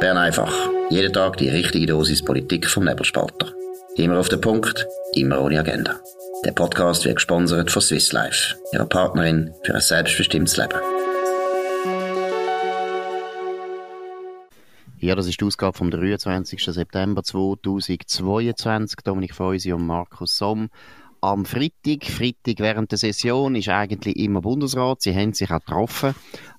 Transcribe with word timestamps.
Bern 0.00 0.16
einfach. 0.16 0.54
Jeden 0.90 1.12
Tag 1.12 1.38
die 1.38 1.48
richtige 1.48 1.86
Dosis 1.86 2.24
Politik 2.24 2.68
vom 2.68 2.84
Nebelspalter. 2.84 3.52
Immer 3.96 4.20
auf 4.20 4.28
den 4.28 4.40
Punkt, 4.40 4.86
immer 5.14 5.40
ohne 5.40 5.58
Agenda. 5.58 5.96
Der 6.44 6.52
Podcast 6.52 7.04
wird 7.04 7.16
gesponsert 7.16 7.72
von 7.72 7.82
Swiss 7.82 8.12
Life, 8.12 8.54
ihrer 8.72 8.86
Partnerin 8.86 9.52
für 9.64 9.74
ein 9.74 9.80
selbstbestimmtes 9.80 10.56
Leben. 10.56 10.78
Ja, 15.00 15.16
das 15.16 15.26
ist 15.26 15.40
die 15.40 15.44
Ausgabe 15.44 15.76
vom 15.76 15.90
23. 15.90 16.62
September 16.62 17.24
2022. 17.24 18.98
Dominik 19.02 19.34
Feusi 19.34 19.72
und 19.72 19.84
Markus 19.84 20.38
Somm. 20.38 20.70
Am 21.20 21.44
Freitag, 21.44 22.04
Freitag 22.04 22.60
während 22.60 22.92
der 22.92 22.98
Session, 22.98 23.56
ist 23.56 23.68
eigentlich 23.68 24.16
immer 24.16 24.42
Bundesrat. 24.42 25.02
Sie 25.02 25.14
haben 25.14 25.34
sich 25.34 25.50
auch 25.50 25.58
getroffen. 25.58 26.14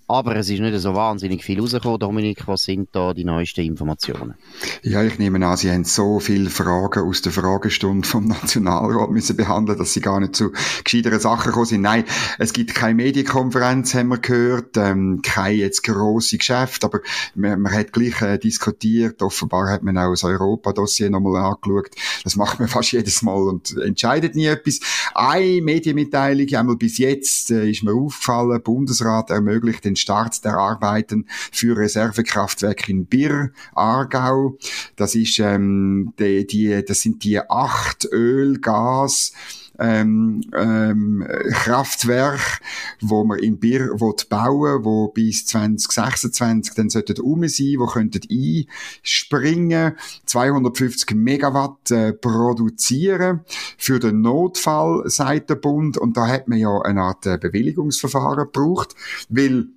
Aber 0.09 0.35
es 0.35 0.49
ist 0.49 0.59
nicht 0.59 0.79
so 0.79 0.95
wahnsinnig 0.95 1.43
viel 1.43 1.59
rausgekommen. 1.59 1.99
Dominik, 1.99 2.47
was 2.47 2.63
sind 2.63 2.89
da 2.93 3.13
die 3.13 3.23
neuesten 3.23 3.61
Informationen? 3.61 4.33
Ja, 4.81 5.03
ich 5.03 5.19
nehme 5.19 5.45
an, 5.45 5.55
Sie 5.55 5.69
haben 5.69 5.83
so 5.83 6.19
viele 6.19 6.49
Fragen 6.49 7.07
aus 7.07 7.21
der 7.21 7.31
Fragestunde 7.31 8.07
vom 8.07 8.25
Nationalrat 8.27 9.11
müssen 9.11 9.37
behandeln, 9.37 9.77
dass 9.77 9.93
Sie 9.93 10.01
gar 10.01 10.19
nicht 10.19 10.35
zu 10.35 10.51
gescheiteren 10.83 11.19
Sachen 11.19 11.49
gekommen 11.49 11.67
sind. 11.67 11.81
Nein, 11.81 12.05
es 12.39 12.53
gibt 12.53 12.73
keine 12.73 12.95
Medienkonferenz, 12.95 13.93
haben 13.93 14.07
wir 14.07 14.17
gehört, 14.17 14.77
ähm, 14.77 15.21
kein 15.21 15.57
jetzt 15.57 15.83
grosse 15.83 16.39
Geschäft, 16.39 16.83
aber 16.85 17.01
man, 17.35 17.61
man 17.61 17.71
hat 17.71 17.93
gleich 17.93 18.19
äh, 18.23 18.39
diskutiert. 18.39 19.21
Offenbar 19.21 19.69
hat 19.69 19.83
man 19.83 19.95
auch 19.99 20.09
das 20.09 20.23
Europa-Dossier 20.23 21.11
nochmal 21.11 21.35
angeschaut. 21.35 21.91
Das 22.23 22.35
macht 22.35 22.59
man 22.59 22.67
fast 22.67 22.93
jedes 22.93 23.21
Mal 23.21 23.43
und 23.43 23.77
entscheidet 23.77 24.33
nie 24.33 24.47
etwas. 24.47 24.79
Eine 25.13 25.61
Medienmitteilung, 25.61 26.47
einmal 26.55 26.77
bis 26.77 26.97
jetzt, 26.97 27.51
äh, 27.51 27.69
ist 27.69 27.83
mir 27.83 27.93
aufgefallen, 27.93 28.59
Bundesrat 28.63 29.29
ermöglicht 29.29 29.85
den 29.85 29.98
Start 29.99 30.43
der 30.45 30.57
Arbeiten 30.57 31.25
für 31.51 31.77
Reservekraftwerk 31.77 32.89
in 32.89 33.05
Bir, 33.05 33.51
Aargau. 33.73 34.57
Das 34.95 35.15
ist 35.15 35.39
ähm, 35.39 36.13
die, 36.19 36.45
die, 36.47 36.83
das 36.85 37.01
sind 37.01 37.23
die 37.23 37.39
acht 37.39 38.07
Öl, 38.11 38.59
Gas, 38.59 39.33
ähm, 39.79 40.41
ähm, 40.55 41.25
Kraftwerk, 41.51 42.61
wo 43.01 43.23
man 43.23 43.39
in 43.39 43.59
Bir 43.59 43.95
bauen 44.29 44.83
wo 44.83 45.07
bis 45.07 45.45
2026 45.45 46.73
dann 46.75 46.89
sollten 46.89 47.21
um 47.21 47.47
sein, 47.47 47.75
wo 47.77 47.85
könnten 47.85 48.21
einspringen, 48.29 49.93
250 50.25 51.15
Megawatt 51.15 51.91
äh, 51.91 52.13
produzieren 52.13 53.41
für 53.77 53.99
den 53.99 54.21
Notfall, 54.21 55.03
sagt 55.05 55.49
der 55.49 55.55
Bund. 55.55 55.97
Und 55.97 56.17
da 56.17 56.27
hat 56.27 56.47
man 56.47 56.59
ja 56.59 56.81
eine 56.81 57.01
Art 57.01 57.25
äh, 57.25 57.37
Bewilligungsverfahren 57.37 58.45
gebraucht, 58.51 58.95
weil 59.29 59.69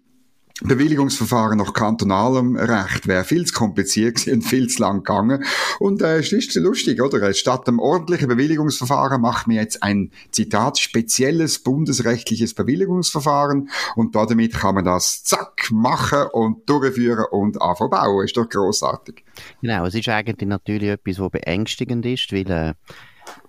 Bewilligungsverfahren 0.65 1.59
nach 1.59 1.73
kantonalem 1.73 2.57
Recht 2.57 3.07
wäre 3.07 3.25
viel 3.25 3.45
zu 3.47 3.55
kompliziert 3.55 4.27
und 4.27 4.43
viel 4.43 4.69
zu 4.69 4.83
lang 4.83 4.99
gegangen. 4.99 5.45
Und 5.79 6.03
äh, 6.03 6.19
es 6.19 6.33
ist 6.33 6.55
lustig, 6.55 7.03
oder? 7.03 7.33
Statt 7.35 7.67
dem 7.67 7.79
ordentlichen 7.79 8.29
Bewilligungsverfahren 8.29 9.21
macht 9.21 9.47
man 9.47 9.57
jetzt 9.57 9.83
ein, 9.83 10.11
Zitat, 10.31 10.79
spezielles 10.79 11.59
bundesrechtliches 11.61 12.55
Bewilligungsverfahren 12.55 13.71
und 13.97 14.15
damit 14.15 14.55
kann 14.55 14.75
man 14.75 14.85
das 14.85 15.25
zack 15.25 15.71
machen 15.71 16.27
und 16.33 16.69
durchführen 16.69 17.27
und 17.31 17.61
anfangen. 17.61 18.25
Ist 18.25 18.37
doch 18.37 18.49
großartig. 18.49 19.25
Genau, 19.61 19.87
es 19.87 19.95
ist 19.95 20.09
eigentlich 20.09 20.49
natürlich 20.49 20.91
etwas, 20.91 21.19
was 21.19 21.31
beängstigend 21.31 22.07
ist, 22.07 22.33
weil 22.33 22.51
äh, 22.51 22.75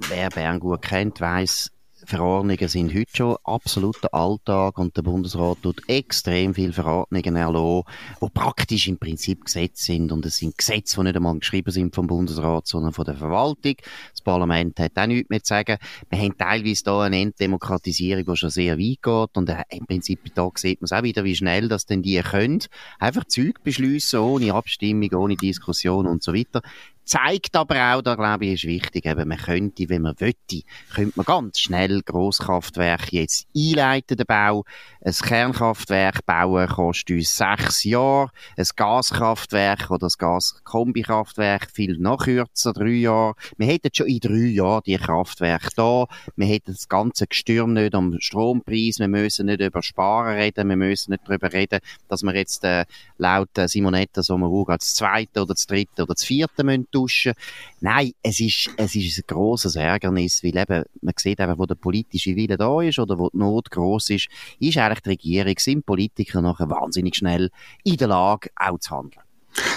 wer 0.09 0.29
Bern 0.29 0.59
gut 0.59 0.81
kennt, 0.81 1.21
weiß 1.21 1.69
Verordnungen 2.05 2.67
sind 2.67 2.93
heute 2.93 3.15
schon 3.15 3.37
absoluter 3.43 4.13
Alltag 4.13 4.77
und 4.77 4.95
der 4.97 5.03
Bundesrat 5.03 5.61
tut 5.61 5.81
extrem 5.87 6.53
viele 6.53 6.73
Verordnungen 6.73 7.35
erlassen, 7.35 7.83
die 8.21 8.29
praktisch 8.33 8.87
im 8.87 8.97
Prinzip 8.97 9.45
Gesetze 9.45 9.83
sind. 9.83 10.11
Und 10.11 10.25
es 10.25 10.37
sind 10.37 10.57
Gesetze, 10.57 10.97
die 10.97 11.03
nicht 11.03 11.15
einmal 11.15 11.37
geschrieben 11.39 11.71
sind 11.71 11.95
vom 11.95 12.07
Bundesrat, 12.07 12.67
sondern 12.67 12.93
von 12.93 13.05
der 13.05 13.15
Verwaltung. 13.15 13.75
Das 14.11 14.21
Parlament 14.21 14.79
hat 14.79 14.97
auch 14.97 15.07
nichts 15.07 15.29
mehr 15.29 15.43
zu 15.43 15.49
sagen. 15.49 15.77
Wir 16.09 16.19
haben 16.19 16.37
teilweise 16.37 16.83
da 16.83 17.01
eine 17.01 17.21
Entdemokratisierung, 17.21 18.25
die 18.25 18.37
schon 18.37 18.49
sehr 18.49 18.77
weit 18.77 19.01
geht. 19.01 19.37
Und 19.37 19.49
äh, 19.49 19.63
im 19.69 19.85
Prinzip 19.85 20.19
da 20.35 20.49
sieht 20.55 20.81
man 20.81 20.85
es 20.85 20.91
auch 20.91 21.03
wieder, 21.03 21.23
wie 21.23 21.35
schnell 21.35 21.67
das 21.67 21.85
denn 21.85 22.01
die 22.01 22.19
können. 22.21 22.59
Einfach 22.99 23.25
Zeug 23.25 23.63
beschließen, 23.63 24.19
ohne 24.19 24.53
Abstimmung, 24.53 25.11
ohne 25.13 25.35
Diskussion 25.35 26.07
und 26.07 26.23
so 26.23 26.33
weiter 26.33 26.61
zeigt 27.05 27.55
aber 27.55 27.95
auch, 27.95 28.01
da 28.01 28.15
glaube 28.15 28.45
ich, 28.45 28.53
ist 28.53 28.63
wichtig, 28.65 29.05
eben, 29.05 29.27
man 29.27 29.37
könnte, 29.37 29.89
wenn 29.89 30.03
man 30.03 30.15
wollte, 30.19 30.61
könnte 30.93 31.13
man 31.15 31.25
ganz 31.25 31.59
schnell 31.59 32.01
Grosskraftwerke 32.01 33.17
jetzt 33.17 33.47
einleiten, 33.55 34.17
den 34.17 34.25
Bau. 34.25 34.63
Ein 35.01 35.13
Kernkraftwerk 35.13 36.25
bauen 36.25 36.67
kostet 36.67 37.17
uns 37.17 37.35
sechs 37.35 37.83
Jahre. 37.83 38.29
Ein 38.57 38.65
Gaskraftwerk 38.75 39.89
oder 39.91 39.99
das 39.99 40.17
Gaskombikraftwerk 40.17 41.69
viel 41.71 41.97
noch 41.97 42.23
kürzer, 42.23 42.73
drei 42.73 42.89
Jahre. 42.89 43.35
Wir 43.57 43.67
hätten 43.67 43.89
schon 43.93 44.07
in 44.07 44.19
drei 44.19 44.47
Jahren 44.47 44.83
die 44.85 44.97
Kraftwerke 44.97 45.69
da. 45.75 46.05
Wir 46.35 46.47
hätten 46.47 46.71
das 46.71 46.87
ganze 46.87 47.27
Gestürm 47.27 47.73
nicht 47.73 47.95
am 47.95 48.15
Strompreis. 48.19 48.99
Wir 48.99 49.07
müssen 49.07 49.47
nicht 49.47 49.61
über 49.61 49.81
Sparen 49.81 50.37
reden. 50.37 50.69
Wir 50.69 50.77
müssen 50.77 51.11
nicht 51.11 51.23
darüber 51.27 51.51
reden, 51.51 51.79
dass 52.07 52.23
wir 52.23 52.33
jetzt 52.35 52.63
äh, 52.63 52.85
laut 53.17 53.57
äh, 53.57 53.67
Simonetta 53.67 54.23
Sommaruga 54.23 54.77
das 54.77 54.93
zweite 54.93 55.41
oder 55.41 55.53
das 55.53 55.65
dritte 55.65 56.03
oder 56.03 56.13
das 56.13 56.23
vierte 56.23 56.63
müssen 56.63 56.87
duschen. 56.93 57.33
Nein, 57.81 58.11
es 58.21 58.39
ist, 58.39 58.69
es 58.77 58.95
ist 58.95 59.19
ein 59.19 59.23
grosses 59.27 59.75
Ärgernis, 59.75 60.43
weil 60.43 60.57
eben, 60.57 60.83
man 61.01 61.13
sieht 61.17 61.39
eben, 61.39 61.57
wo 61.57 61.65
der 61.65 61.75
politische 61.75 62.35
Wille 62.35 62.57
da 62.57 62.81
ist 62.81 62.99
oder 62.99 63.17
wo 63.17 63.29
die 63.29 63.37
Not 63.37 63.71
gross 63.71 64.09
ist, 64.09 64.27
ist 64.59 64.77
eigentlich 64.77 65.01
die 65.01 65.09
Regierung, 65.09 65.55
sind 65.57 65.85
Politiker 65.85 66.41
nachher 66.41 66.69
wahnsinnig 66.69 67.15
schnell 67.15 67.49
in 67.83 67.97
der 67.97 68.07
Lage, 68.07 68.49
auch 68.55 68.79
zu 68.79 68.91
handeln. 68.91 69.23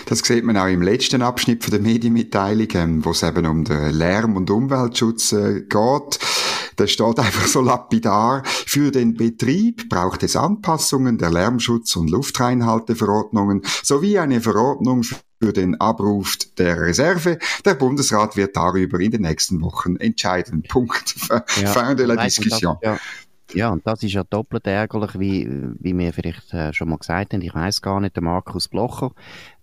Das 0.06 0.20
sieht 0.20 0.44
man 0.44 0.56
auch 0.56 0.68
im 0.68 0.82
letzten 0.82 1.22
Abschnitt 1.22 1.64
von 1.64 1.70
der 1.72 1.80
Medienmitteilung, 1.80 2.68
ähm, 2.74 3.04
wo 3.04 3.10
es 3.10 3.22
eben 3.22 3.46
um 3.46 3.64
den 3.64 3.92
Lärm- 3.92 4.36
und 4.36 4.50
Umweltschutz 4.50 5.32
äh, 5.32 5.62
geht. 5.62 6.18
Da 6.76 6.86
steht 6.86 7.18
einfach 7.18 7.46
so 7.46 7.60
lapidar, 7.60 8.42
für 8.44 8.90
den 8.90 9.14
Betrieb 9.14 9.88
braucht 9.88 10.22
es 10.22 10.36
Anpassungen 10.36 11.18
der 11.18 11.30
Lärmschutz- 11.30 11.96
und 11.96 12.10
Luftreinhalteverordnungen 12.10 13.62
sowie 13.82 14.18
eine 14.18 14.40
Verordnung 14.40 15.02
für 15.02 15.16
den 15.40 15.80
Abruf 15.80 16.36
der 16.58 16.80
Reserve. 16.80 17.38
Der 17.64 17.74
Bundesrat 17.74 18.36
wird 18.36 18.56
darüber 18.56 19.00
in 19.00 19.10
den 19.10 19.22
nächsten 19.22 19.60
Wochen 19.60 19.96
entscheiden. 19.96 20.62
Punkt. 20.62 21.14
Ja, 21.28 21.68
fin 21.68 21.96
de 21.96 22.06
la 22.06 22.16
discussion. 22.16 22.76
Ja. 22.82 22.98
Ja, 23.56 23.70
und 23.70 23.86
das 23.86 24.02
ist 24.02 24.12
ja 24.12 24.22
doppelt 24.22 24.66
ärgerlich, 24.66 25.18
wie, 25.18 25.48
wie 25.80 25.96
wir 25.96 26.12
vielleicht 26.12 26.52
äh, 26.52 26.74
schon 26.74 26.90
mal 26.90 26.98
gesagt 26.98 27.32
haben. 27.32 27.40
Ich 27.40 27.54
weiß 27.54 27.80
gar 27.80 28.02
nicht, 28.02 28.14
der 28.14 28.22
Markus 28.22 28.68
Blocher, 28.68 29.12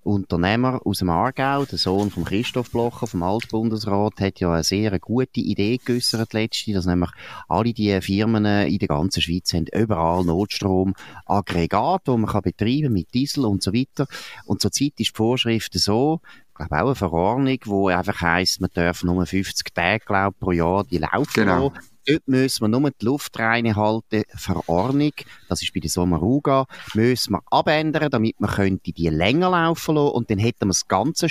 Unternehmer 0.02 0.82
aus 0.84 0.98
dem 0.98 1.12
Aargau, 1.12 1.64
der 1.66 1.78
Sohn 1.78 2.10
von 2.10 2.26
Christoph 2.26 2.72
Blocher, 2.72 3.06
vom 3.06 3.22
Altbundesrat, 3.22 4.20
hat 4.20 4.40
ja 4.40 4.52
eine 4.52 4.64
sehr 4.64 4.98
gute 4.98 5.42
Idee 5.42 5.78
geäussert 5.78 6.34
letzte, 6.34 6.74
dass 6.74 6.88
nämlich 6.88 7.12
alle 7.48 7.72
die 7.72 8.02
Firmen 8.02 8.46
in 8.46 8.80
der 8.80 8.88
ganzen 8.88 9.22
Schweiz 9.22 9.54
haben 9.54 9.68
überall 9.72 10.26
Notstromaggregat, 10.26 12.02
wo 12.08 12.18
man 12.18 12.32
kann 12.32 12.42
betreiben 12.42 12.94
mit 12.94 13.14
Diesel 13.14 13.46
und 13.46 13.62
so 13.62 13.74
weiter. 13.74 14.08
Und 14.46 14.60
zurzeit 14.60 14.94
ist 14.98 15.12
die 15.12 15.16
Vorschrift 15.16 15.74
so, 15.76 16.20
ich 16.50 16.56
glaube 16.56 16.82
auch 16.82 16.88
eine 16.88 16.96
Verordnung, 16.96 17.60
wo 17.66 17.90
einfach 17.90 18.22
heisst, 18.22 18.60
man 18.60 18.72
darf 18.74 19.04
nur 19.04 19.24
50 19.24 19.72
Tage, 19.72 20.04
glaube 20.04 20.36
pro 20.40 20.52
Jahr 20.52 20.84
die 20.84 20.98
laufen 20.98 21.32
genau. 21.36 21.70
lassen. 21.70 21.93
Dort 22.06 22.28
müssen 22.28 22.64
wir 22.64 22.68
nur 22.68 22.92
die 22.92 23.06
Luft 23.06 23.40
reinhalten, 23.40 24.24
Verordnung, 24.36 25.14
das 25.48 25.62
ist 25.62 25.74
bei 25.74 25.80
der 25.80 25.90
Sommaruga, 25.90 26.66
müssen 26.94 27.34
wir 27.34 27.42
abändern, 27.50 28.10
damit 28.10 28.36
wir 28.40 28.78
die 28.94 29.10
länger 29.10 29.50
laufen 29.52 29.96
lassen. 29.96 30.12
Und 30.12 30.30
dann 30.30 30.40
hätten 30.40 30.66
wir 30.66 30.68
das 30.68 30.88
ganze 30.88 31.30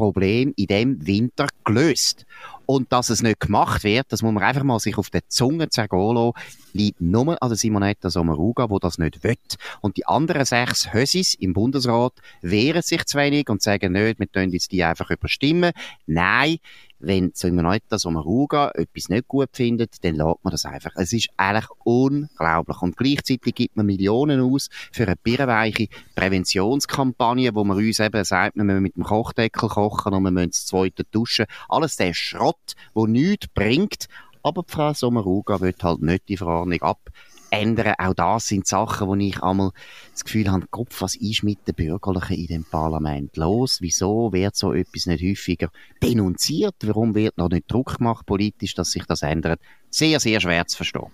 Stromproblem 0.00 0.54
in 0.56 0.66
dem 0.66 1.06
Winter 1.06 1.46
gelöst. 1.64 2.24
Und 2.66 2.92
dass 2.92 3.10
es 3.10 3.22
nicht 3.22 3.40
gemacht 3.40 3.82
wird, 3.82 4.06
das 4.10 4.22
muss 4.22 4.32
man 4.32 4.44
einfach 4.44 4.62
mal 4.62 4.78
sich 4.78 4.96
auf 4.96 5.10
der 5.10 5.28
Zunge 5.28 5.68
zergehen 5.70 6.14
lassen, 6.14 6.32
liegt 6.72 7.00
nur 7.00 7.42
an 7.42 7.48
der 7.48 7.56
Simonetta 7.56 8.10
Sommaruga, 8.10 8.70
wo 8.70 8.78
das 8.78 8.98
nicht 8.98 9.24
will. 9.24 9.36
Und 9.80 9.96
die 9.96 10.06
anderen 10.06 10.44
sechs 10.44 10.92
Hösis 10.92 11.34
im 11.34 11.52
Bundesrat 11.52 12.12
wehren 12.42 12.82
sich 12.82 13.04
zu 13.06 13.18
wenig 13.18 13.48
und 13.48 13.60
sagen 13.60 13.92
nicht, 13.92 14.20
wir 14.20 14.26
können 14.28 14.52
jetzt 14.52 14.70
die 14.70 14.84
einfach 14.84 15.10
überstimmen. 15.10 15.72
Nein, 16.06 16.58
wenn 17.00 17.32
so 17.34 17.48
immer 17.48 17.62
nicht 17.72 17.86
das 17.88 18.06
Ruga 18.06 18.70
etwas 18.74 19.08
nicht 19.08 19.26
gut 19.26 19.48
findet, 19.52 20.04
dann 20.04 20.16
lässt 20.16 20.44
man 20.44 20.50
das 20.50 20.66
einfach. 20.66 20.92
Es 20.96 21.12
ist 21.12 21.28
eigentlich 21.36 21.68
unglaublich. 21.84 22.82
Und 22.82 22.96
gleichzeitig 22.96 23.54
gibt 23.54 23.76
man 23.76 23.86
Millionen 23.86 24.40
aus 24.40 24.68
für 24.92 25.04
eine 25.04 25.16
birrenweiche 25.16 25.88
Präventionskampagne, 26.14 27.54
wo 27.54 27.64
man 27.64 27.78
uns 27.78 28.00
eben 28.00 28.22
sagt, 28.24 28.56
wir 28.56 28.64
müssen 28.64 28.82
mit 28.82 28.96
dem 28.96 29.04
Kochdeckel 29.04 29.68
kochen 29.68 29.89
und 29.90 30.22
wir 30.22 30.30
müssen 30.30 30.50
das 30.50 30.66
zweite 30.66 31.04
duschen. 31.04 31.46
Alles 31.68 31.96
der 31.96 32.14
Schrott, 32.14 32.74
der 32.94 33.06
nichts 33.06 33.48
bringt. 33.48 34.06
Aber 34.42 34.62
die 34.62 34.72
Frau 34.72 34.94
Sommaruga 34.94 35.60
will 35.60 35.74
halt 35.82 36.00
nicht 36.00 36.28
die 36.28 36.36
Verordnung 36.36 36.80
ab 36.82 37.10
ändern. 37.50 37.94
Auch 37.98 38.14
das 38.14 38.46
sind 38.46 38.66
Sachen, 38.66 39.08
wo 39.08 39.14
ich 39.16 39.42
einmal 39.42 39.70
das 40.12 40.24
Gefühl 40.24 40.50
habe, 40.50 40.66
Kopf, 40.68 41.02
was 41.02 41.14
ist 41.16 41.42
mit 41.42 41.66
den 41.66 41.74
Bürgerlichen 41.74 42.36
in 42.36 42.46
dem 42.46 42.64
Parlament 42.64 43.36
los? 43.36 43.78
Wieso 43.80 44.32
wird 44.32 44.56
so 44.56 44.72
etwas 44.72 45.06
nicht 45.06 45.22
häufiger 45.22 45.70
denunziert? 46.02 46.76
Warum 46.82 47.14
wird 47.14 47.36
noch 47.38 47.50
nicht 47.50 47.70
Druck 47.70 47.98
gemacht 47.98 48.26
politisch, 48.26 48.74
dass 48.74 48.92
sich 48.92 49.04
das 49.04 49.22
ändert? 49.22 49.60
Sehr, 49.90 50.20
sehr 50.20 50.40
schwer 50.40 50.66
zu 50.66 50.76
verstehen. 50.76 51.10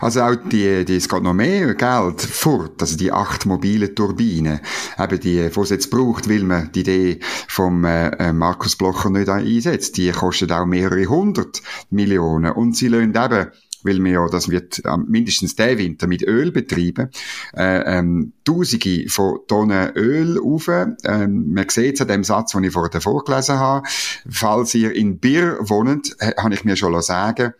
Also 0.00 0.22
auch 0.22 0.36
die, 0.36 0.84
die, 0.84 0.96
es 0.96 1.08
geht 1.08 1.22
noch 1.22 1.34
mehr 1.34 1.74
Geld 1.74 2.20
fort, 2.20 2.80
also 2.80 2.96
die 2.96 3.12
acht 3.12 3.46
mobile 3.46 3.94
Turbinen, 3.94 4.60
eben 4.98 5.20
die, 5.20 5.48
die 5.48 5.60
es 5.60 5.70
jetzt 5.70 5.90
braucht, 5.90 6.28
will 6.28 6.44
man 6.44 6.70
die 6.72 6.80
Idee 6.80 7.20
vom 7.48 7.84
äh, 7.84 8.08
äh, 8.08 8.32
Markus 8.32 8.76
Blocher 8.76 9.10
nicht 9.10 9.28
einsetzt, 9.28 9.96
die 9.96 10.10
kosten 10.10 10.50
auch 10.52 10.66
mehrere 10.66 11.06
hundert 11.06 11.62
Millionen 11.90 12.52
und 12.52 12.76
sie 12.76 12.88
lassen 12.88 13.14
eben 13.14 13.50
weil 13.82 14.04
wir 14.04 14.12
ja, 14.12 14.26
das 14.28 14.50
wird 14.50 14.82
mindestens 15.06 15.56
der 15.56 15.78
Winter 15.78 16.06
mit 16.06 16.22
Öl 16.22 16.52
betrieben, 16.52 17.08
äh, 17.56 17.98
ähm, 17.98 18.34
Tausende 18.44 19.08
von 19.08 19.38
Tonnen 19.48 19.92
Öl 19.96 20.38
rauf. 20.38 20.68
Ähm, 20.68 21.54
man 21.54 21.68
sieht 21.68 21.94
es 21.94 22.02
an 22.02 22.08
dem 22.08 22.24
Satz, 22.24 22.52
den 22.52 22.64
ich 22.64 22.72
vorher 22.72 23.00
vorgelesen 23.00 23.58
habe. 23.58 23.86
Falls 24.28 24.74
ihr 24.74 24.94
in 24.94 25.18
Bir 25.18 25.56
wohnt, 25.60 26.14
habe 26.36 26.54
ich 26.54 26.64
mir 26.64 26.76
schon 26.76 27.00
sagen 27.00 27.54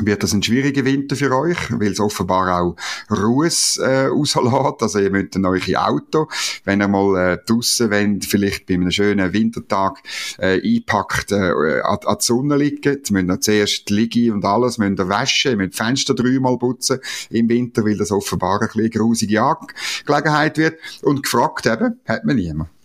wird 0.00 0.22
das 0.22 0.32
ein 0.32 0.42
schwieriger 0.42 0.84
Winter 0.84 1.16
für 1.16 1.34
euch, 1.36 1.56
weil 1.70 1.92
es 1.92 2.00
offenbar 2.00 2.60
auch 2.60 2.76
Ruhes 3.10 3.78
äh, 3.78 4.06
rauslässt. 4.06 4.82
Also 4.82 4.98
ihr 4.98 5.10
müsst 5.10 5.36
ein 5.36 5.46
euch 5.46 5.76
Auto, 5.76 6.28
wenn 6.64 6.80
ihr 6.80 6.88
mal 6.88 7.32
äh, 7.32 7.38
draussen 7.46 7.90
wollt, 7.90 8.24
vielleicht 8.24 8.66
bei 8.66 8.74
einem 8.74 8.90
schönen 8.90 9.32
Wintertag 9.32 10.02
äh, 10.38 10.60
einpackt, 10.60 11.32
äh, 11.32 11.80
an, 11.82 11.98
an 12.04 12.16
die 12.20 12.24
Sonne 12.24 12.56
liegen. 12.56 13.00
Müsst 13.10 13.28
ihr 13.28 13.40
zuerst 13.40 13.90
liegen 13.90 14.32
und 14.32 14.44
alles 14.44 14.78
müsst 14.78 14.98
ihr 14.98 15.08
waschen, 15.08 15.52
ihr 15.52 15.56
müsst 15.56 15.76
Fenster 15.76 16.14
dreimal 16.14 16.58
putzen 16.58 17.00
im 17.30 17.48
Winter, 17.48 17.84
weil 17.84 17.96
das 17.96 18.10
offenbar 18.10 18.60
ein 18.62 18.68
bisschen 18.68 18.90
grusige 18.90 19.42
Angelegenheit 19.42 20.58
wird. 20.58 20.78
Und 21.02 21.22
gefragt 21.22 21.66
eben, 21.66 22.00
hat 22.06 22.24
man 22.24 22.36
niemand. 22.36 22.75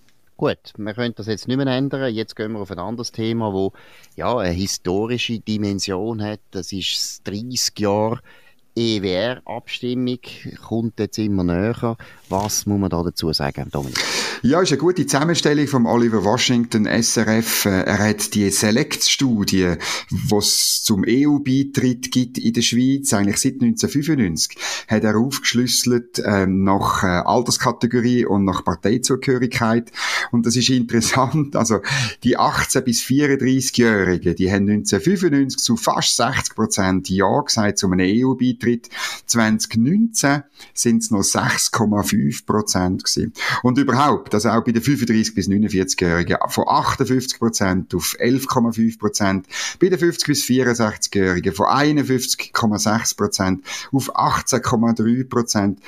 Gut, 0.41 0.73
wir 0.75 0.95
können 0.95 1.13
das 1.15 1.27
jetzt 1.27 1.47
nicht 1.47 1.57
mehr 1.57 1.67
ändern. 1.67 2.11
Jetzt 2.11 2.35
gehen 2.35 2.53
wir 2.53 2.61
auf 2.61 2.71
ein 2.71 2.79
anderes 2.79 3.11
Thema, 3.11 3.53
wo 3.53 3.73
ja 4.15 4.39
eine 4.39 4.49
historische 4.49 5.39
Dimension 5.39 6.19
hat. 6.19 6.39
Das 6.49 6.71
ist 6.71 7.21
30 7.25 7.77
Jahre 7.77 8.21
EWR-Abstimmung, 8.75 10.17
kommt 10.67 10.99
jetzt 10.99 11.19
immer 11.19 11.43
näher. 11.43 11.95
Was 12.29 12.65
muss 12.65 12.79
man 12.79 12.89
da 12.89 13.03
dazu 13.03 13.31
sagen, 13.31 13.69
Dominik? 13.69 13.99
Ja, 14.43 14.59
ist 14.59 14.71
eine 14.71 14.79
gute 14.79 15.05
Zusammenstellung 15.05 15.67
von 15.67 15.85
Oliver 15.85 16.23
Washington, 16.23 16.87
SRF. 16.87 17.65
Äh, 17.65 17.83
er 17.83 17.99
hat 17.99 18.33
die 18.33 18.49
Select-Studie, 18.49 19.75
was 20.09 20.81
zum 20.81 21.05
EU-Beitritt 21.07 22.11
gibt 22.11 22.39
in 22.39 22.53
der 22.53 22.63
Schweiz, 22.63 23.13
eigentlich 23.13 23.37
seit 23.37 23.61
1995, 23.61 24.57
hat 24.87 25.03
er 25.03 25.15
aufgeschlüsselt 25.15 26.23
ähm, 26.25 26.63
nach 26.63 27.03
äh, 27.03 27.05
Alterskategorie 27.05 28.25
und 28.25 28.45
nach 28.45 28.65
Parteizugehörigkeit. 28.65 29.91
Und 30.31 30.47
das 30.47 30.55
ist 30.55 30.69
interessant. 30.69 31.55
Also 31.55 31.81
die 32.23 32.35
18 32.35 32.83
bis 32.83 33.01
34-Jährigen, 33.03 34.35
die 34.35 34.51
haben 34.51 34.67
1995 34.67 35.59
zu 35.59 35.77
fast 35.77 36.17
60 36.17 36.55
Prozent 36.55 37.09
Ja 37.09 37.41
gesagt 37.41 37.77
zu 37.77 37.91
einem 37.91 37.99
EU-Beitritt. 37.99 38.89
2019 39.27 40.41
sind 40.73 41.03
es 41.03 41.11
noch 41.11 41.21
6,5 41.21 42.47
Prozent 42.47 43.03
gewesen. 43.03 43.33
Und 43.61 43.77
überhaupt 43.77 44.30
dass 44.33 44.45
auch 44.45 44.63
bei 44.63 44.71
den 44.71 44.81
35 44.81 45.35
bis 45.35 45.47
49-Jährigen 45.47 46.37
von 46.49 46.65
58 46.67 47.39
Prozent 47.39 47.95
auf 47.95 48.15
11,5 48.19 48.99
Prozent, 48.99 49.45
bei 49.79 49.89
den 49.89 49.99
50 49.99 50.27
bis 50.27 50.43
64-Jährigen 50.45 51.53
von 51.53 51.67
51,6 51.67 53.17
Prozent 53.17 53.65
auf 53.91 54.15
18,3 54.15 55.27
Prozent. 55.27 55.79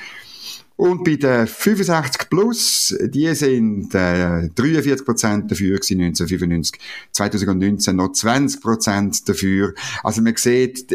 Und 0.76 1.04
bei 1.04 1.18
den 1.18 1.46
65 1.46 2.30
plus, 2.32 2.96
die 3.00 3.34
sind 3.36 3.94
äh, 3.94 4.50
43 4.50 5.06
Prozent 5.06 5.52
dafür 5.52 5.78
gewesen, 5.78 6.02
1995, 6.02 6.80
2019 7.12 7.96
noch 7.96 8.12
20 8.12 8.60
Prozent 8.62 9.30
dafür. 9.30 9.76
Also 10.04 10.24
man 10.24 10.36
sieht 10.36 10.90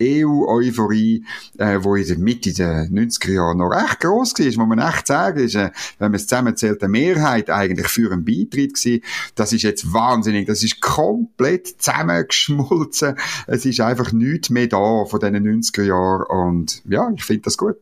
die 0.00 0.24
EU-Euphorie, 0.24 1.24
äh, 1.58 1.78
wo 1.80 1.94
in 1.94 2.08
der 2.08 2.18
Mitte 2.18 2.52
der 2.52 2.88
90er 2.88 3.32
Jahre 3.32 3.56
noch 3.56 3.68
recht 3.68 4.00
groß 4.00 4.34
war, 4.34 4.66
muss 4.66 4.76
man 4.76 4.88
echt 4.88 5.06
sagen, 5.06 5.38
ist, 5.38 5.54
äh, 5.54 5.70
wenn 6.00 6.10
man 6.10 6.16
es 6.16 6.26
zusammenzählt, 6.26 6.82
eine 6.82 6.90
Mehrheit 6.90 7.50
eigentlich 7.50 7.86
für 7.86 8.12
einen 8.12 8.24
Beitritt 8.24 8.74
gewesen. 8.74 9.02
Das 9.36 9.52
ist 9.52 9.62
jetzt 9.62 9.92
wahnsinnig, 9.92 10.48
das 10.48 10.64
ist 10.64 10.80
komplett 10.80 11.68
zusammengeschmolzen. 11.80 13.14
Es 13.46 13.64
ist 13.64 13.80
einfach 13.80 14.10
nichts 14.10 14.50
mehr 14.50 14.66
da 14.66 15.04
von 15.04 15.20
diesen 15.20 15.62
90er 15.62 15.84
Jahren 15.84 16.24
und 16.24 16.82
ja, 16.88 17.12
ich 17.14 17.22
finde 17.22 17.42
das 17.42 17.56
gut. 17.56 17.76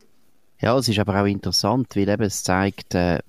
Ja, 0.61 0.77
es 0.77 0.89
ist 0.89 0.99
aber 0.99 1.21
auch 1.23 1.27
interessant, 1.27 1.95
weil 1.95 2.09
eben 2.09 2.23
es 2.25 2.43
zeigt, 2.43 2.95
äh, 2.95 3.21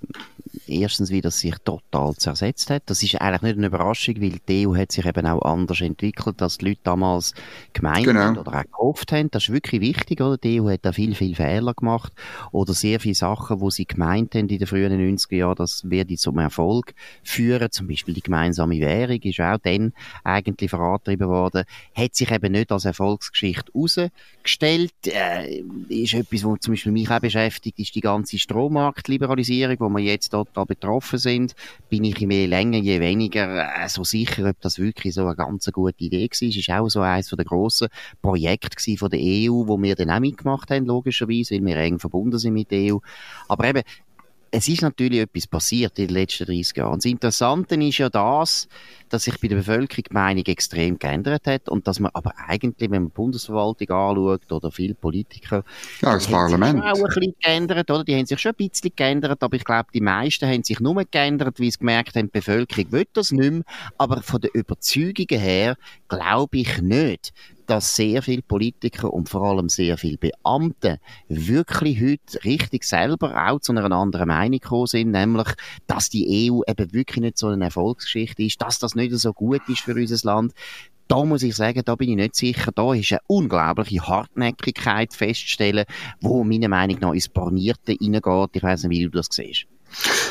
erstens, 0.69 1.10
wie 1.10 1.21
das 1.21 1.39
sich 1.39 1.56
total 1.63 2.16
zersetzt 2.16 2.69
hat. 2.69 2.83
Das 2.86 3.04
ist 3.04 3.16
eigentlich 3.16 3.42
nicht 3.42 3.57
eine 3.57 3.68
Überraschung, 3.68 4.21
weil 4.21 4.39
die 4.48 4.68
EU 4.68 4.75
hat 4.75 4.92
sich 4.92 5.06
eben 5.06 5.25
auch 5.25 5.42
anders 5.42 5.81
entwickelt, 5.81 6.42
als 6.42 6.57
die 6.57 6.69
Leute 6.69 6.81
damals 6.83 7.33
gemeint 7.74 8.06
genau. 8.06 8.19
haben 8.21 8.38
oder 8.38 8.60
auch 8.60 8.63
gehofft 8.63 9.12
haben. 9.12 9.31
Das 9.31 9.44
ist 9.44 9.54
wirklich 9.54 9.81
wichtig, 9.81 10.21
oder? 10.21 10.38
Die 10.38 10.62
EU 10.62 10.69
hat 10.69 10.81
da 10.83 10.92
viel, 10.92 11.16
viel 11.16 11.36
Fehler 11.36 11.74
gemacht 11.74 12.13
oder 12.51 12.74
sehr 12.74 13.00
viele 13.00 13.16
Sachen, 13.16 13.60
wo 13.62 13.69
sie 13.69 13.86
gemeint 13.86 14.36
haben 14.36 14.48
in 14.48 14.60
den 14.60 14.68
frühen 14.68 15.18
90er 15.18 15.36
Jahren, 15.36 15.56
das 15.56 15.89
werde 15.89 16.16
zum 16.16 16.38
Erfolg 16.38 16.94
führen. 17.24 17.71
Zum 17.71 17.88
Beispiel 17.88 18.13
die 18.13 18.21
gemeinsame 18.21 18.80
Währung 18.80 19.19
ist 19.21 19.39
auch 19.39 19.57
dann 19.62 19.94
eigentlich 20.24 20.69
vorangetrieben 20.69 21.27
worden. 21.27 21.66
Hat 21.95 22.16
sich 22.16 22.31
eben 22.31 22.51
nicht 22.51 22.71
als 22.71 22.86
Erfolgsgeschichte 22.86 23.71
herausgestellt. 23.74 24.94
Äh, 25.06 25.63
ist 25.89 26.13
etwas, 26.13 26.44
was 26.44 26.60
zum 26.60 26.74
Beispiel 26.74 26.92
mich 26.92 27.10
auch 27.10 27.19
beschäftigt, 27.19 27.80
ist 27.80 27.95
die 27.95 28.01
ganze 28.01 28.38
Strommarktliberalisierung, 28.38 29.77
wo 29.80 29.89
man 29.89 30.04
jetzt 30.04 30.30
total 30.30 30.59
da 30.60 30.66
betroffen 30.66 31.20
sind, 31.20 31.56
bin 31.90 32.04
ich 32.04 32.20
je 32.20 32.46
länger, 32.46 32.80
je 32.80 33.00
weniger 33.00 33.84
äh, 33.84 33.90
so 33.90 34.04
sicher, 34.04 34.50
ob 34.50 34.60
das 34.62 34.80
wirklich 34.80 35.14
so 35.14 35.26
eine 35.26 35.36
ganz 35.36 35.70
gute 35.72 36.04
Idee 36.04 36.24
war. 36.24 36.30
Es 36.32 36.42
ist 36.42 36.70
auch 36.70 36.90
so 36.90 37.02
eines 37.02 37.30
der 37.30 37.46
grossen 37.46 37.88
Projekte 38.22 38.98
von 38.98 39.10
der 39.10 39.20
EU, 39.20 39.68
wo 39.68 39.82
wir 39.82 39.96
dann 39.96 40.10
auch 40.10 40.20
mitgemacht 40.20 40.70
haben, 40.72 40.86
logischerweise, 40.86 41.56
weil 41.56 41.66
wir 41.66 41.78
eng 41.78 42.00
verbunden 42.00 42.38
sind 42.38 42.54
mit 42.54 42.72
der 42.72 42.94
EU. 42.94 42.98
Aber 43.48 43.66
eben, 43.66 43.84
es 44.51 44.68
ist 44.68 44.81
natürlich 44.81 45.19
etwas 45.19 45.48
passiert 45.48 45.98
in 46.00 46.07
den 46.07 46.16
letzten 46.16 46.46
30 46.46 46.78
Jahren. 46.78 46.94
Und 46.94 47.04
das 47.04 47.12
Interessante 47.12 47.75
ist 47.75 47.98
ja 47.98 48.10
das, 48.10 48.68
dass 49.10 49.24
sich 49.24 49.40
bei 49.40 49.48
der 49.48 49.57
Bevölkerung 49.57 50.04
die 50.10 50.13
Meinung 50.13 50.46
extrem 50.46 50.98
geändert 51.00 51.48
hat 51.48 51.69
und 51.69 51.88
dass 51.88 52.00
man 52.00 52.12
aber 52.13 52.34
eigentlich, 52.48 52.90
wenn 52.92 53.04
man 53.04 53.12
die 53.12 53.16
Bundesverwaltung 53.16 53.90
anschaut 53.90 54.51
oder 54.51 54.72
viele 54.72 54.94
Politiker, 54.94 55.63
ja, 56.01 56.13
das 56.13 56.28
Parlament. 56.28 56.81
auch 56.84 56.96
ein 56.96 57.04
bisschen 57.04 57.36
geändert, 57.40 57.90
oder? 57.90 58.04
Die 58.04 58.16
haben 58.16 58.25
sich 58.25 58.40
schon 58.40 58.51
ein 58.51 58.69
bisschen 58.69 58.92
geändert, 58.96 59.42
aber 59.42 59.56
ich 59.56 59.63
glaube, 59.63 59.90
die 59.94 60.01
meisten 60.01 60.48
haben 60.48 60.63
sich 60.63 60.80
nur 60.80 61.04
geändert, 61.10 61.60
weil 61.60 61.72
sie 61.72 61.80
gemerkt 61.80 62.16
haben, 62.16 62.28
die 62.28 62.40
Bevölkerung 62.40 62.92
will 62.92 63.07
das 63.13 63.31
nicht 63.31 63.52
mehr. 63.52 63.63
Aber 63.98 64.22
von 64.22 64.42
der 64.42 64.54
Überzeugung 64.54 65.28
her 65.30 65.75
glaube 66.07 66.57
ich 66.57 66.81
nicht, 66.81 67.34
dass 67.69 67.95
sehr 67.95 68.24
viele 68.24 68.42
Politiker 68.42 69.13
und 69.13 69.30
vor 69.30 69.44
allem 69.44 69.69
sehr 69.69 69.98
viele 69.98 70.18
Beamte 70.18 71.00
wirklich 71.27 72.01
heute 72.01 72.44
richtig 72.44 72.83
selber 72.83 73.48
auch 73.48 73.60
zu 73.60 73.71
einer 73.71 73.92
anderen 73.92 74.27
Meinung 74.27 74.60
gekommen 74.60 74.88
sind, 74.88 75.12
nämlich, 75.12 75.47
dass 75.85 76.09
die 76.09 76.49
EU 76.52 76.61
eben 76.68 76.94
wirklich 76.94 77.21
nicht 77.21 77.38
so 77.38 77.47
eine 77.47 77.66
Erfolgsgeschichte 77.66 78.42
ist, 78.44 78.61
dass 78.61 78.80
das 78.80 78.95
nicht 78.95 79.14
so 79.14 79.33
gut 79.33 79.61
ist 79.68 79.81
für 79.81 79.94
unser 79.94 80.28
Land. 80.28 80.54
Da 81.07 81.23
muss 81.23 81.44
ich 81.44 81.56
sagen, 81.56 81.81
da 81.85 81.95
bin 81.95 82.09
ich 82.09 82.16
nicht 82.16 82.35
sicher. 82.35 82.71
Da 82.73 82.94
ist 82.94 83.11
eine 83.11 83.21
unglaubliche 83.28 84.07
Hartnäckigkeit 84.07 85.14
festzustellen, 85.14 85.85
wo 86.21 86.44
meiner 86.44 86.69
Meinung 86.69 86.99
nach 86.99 87.14
ins 87.14 87.30
Bornierte 87.30 87.97
reingeht. 87.99 88.49
Ich 88.54 88.64
weiß 88.64 88.83
nicht, 88.83 88.99
wie 88.99 89.04
du 89.04 89.09
das 89.09 89.28
siehst. 89.31 89.66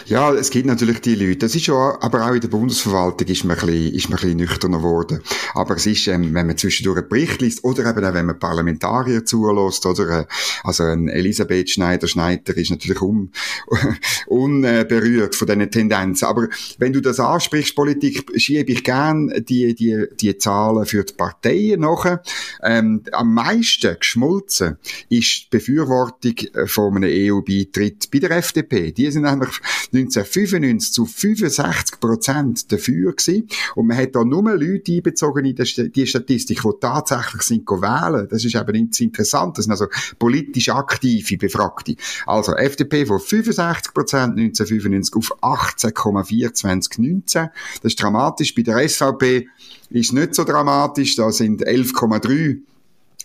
Ja, 0.06 0.32
es 0.32 0.50
gibt 0.50 0.66
natürlich 0.66 1.00
die 1.00 1.14
Leute. 1.14 1.38
Das 1.38 1.54
ist 1.54 1.66
ja, 1.66 1.98
aber 2.00 2.26
auch 2.26 2.34
in 2.34 2.40
der 2.40 2.48
Bundesverwaltung 2.48 3.26
ist 3.28 3.44
man 3.44 3.58
ein 3.58 3.66
bisschen, 3.66 3.94
ist 3.94 4.08
man 4.08 4.18
ein 4.18 4.22
bisschen 4.22 4.36
nüchterner 4.38 4.78
geworden. 4.78 5.20
Aber 5.54 5.76
es 5.76 5.86
ist, 5.86 6.06
ähm, 6.06 6.34
wenn 6.34 6.46
man 6.46 6.56
zwischendurch 6.56 6.98
einen 6.98 7.08
Bericht 7.08 7.40
liest, 7.40 7.64
oder 7.64 7.88
eben 7.88 8.04
auch, 8.04 8.14
wenn 8.14 8.26
man 8.26 8.38
Parlamentarier 8.38 9.24
zulässt, 9.24 9.84
oder, 9.86 10.20
äh, 10.20 10.24
also 10.62 10.84
ein 10.84 11.08
Elisabeth 11.08 11.70
Schneider-Schneider 11.70 12.56
ist 12.56 12.70
natürlich 12.70 13.02
un, 13.02 13.32
unberührt 14.26 15.34
von 15.34 15.46
diesen 15.46 15.70
Tendenzen. 15.70 16.26
Aber 16.26 16.48
wenn 16.78 16.92
du 16.92 17.00
das 17.00 17.20
ansprichst, 17.20 17.74
Politik, 17.74 18.24
schiebe 18.36 18.72
ich 18.72 18.84
gern 18.84 19.32
die, 19.48 19.74
die, 19.74 20.06
die 20.20 20.38
Zahlen 20.38 20.86
für 20.86 21.04
die 21.04 21.14
Parteien 21.14 21.80
nach. 21.80 22.18
Ähm, 22.62 23.02
am 23.12 23.34
meisten 23.34 23.96
geschmolzen 23.98 24.78
ist 25.08 25.44
die 25.44 25.48
Befürwortung 25.50 26.34
äh, 26.54 26.66
von 26.66 26.96
einem 26.96 27.10
EU-Beitritt 27.12 28.10
bei 28.10 28.18
der 28.18 28.30
FDP. 28.32 28.92
Die 28.92 29.10
sind 29.10 29.22
nämlich 29.22 29.50
1995 29.92 30.92
zu 30.92 31.06
65 31.06 32.00
Prozent 32.00 32.72
dafür 32.72 33.12
gewesen. 33.12 33.48
Und 33.74 33.86
man 33.86 33.96
hat 33.96 34.14
da 34.14 34.24
nur 34.24 34.42
Leute 34.54 34.92
einbezogen 34.92 35.44
in 35.44 35.56
die 35.56 36.06
Statistik, 36.06 36.60
die 36.62 36.70
tatsächlich 36.80 37.42
sind 37.42 37.68
wählen. 37.68 38.26
Das 38.28 38.44
ist 38.44 38.54
eben 38.54 38.74
interessant. 38.74 39.58
Das 39.58 39.64
sind 39.64 39.72
also 39.72 39.86
politisch 40.18 40.68
aktive 40.68 41.36
Befragte. 41.36 41.96
Also 42.26 42.54
FDP 42.54 43.06
von 43.06 43.20
65 43.20 43.94
Prozent 43.94 44.38
1995 44.38 45.16
auf 45.16 45.42
18,4 45.42 46.54
2019. 46.54 47.48
Das 47.82 47.92
ist 47.92 48.02
dramatisch. 48.02 48.54
Bei 48.54 48.62
der 48.62 48.88
SVP 48.88 49.48
ist 49.90 50.12
nicht 50.12 50.34
so 50.34 50.44
dramatisch. 50.44 51.16
Da 51.16 51.30
sind 51.30 51.66
11,3 51.66 52.58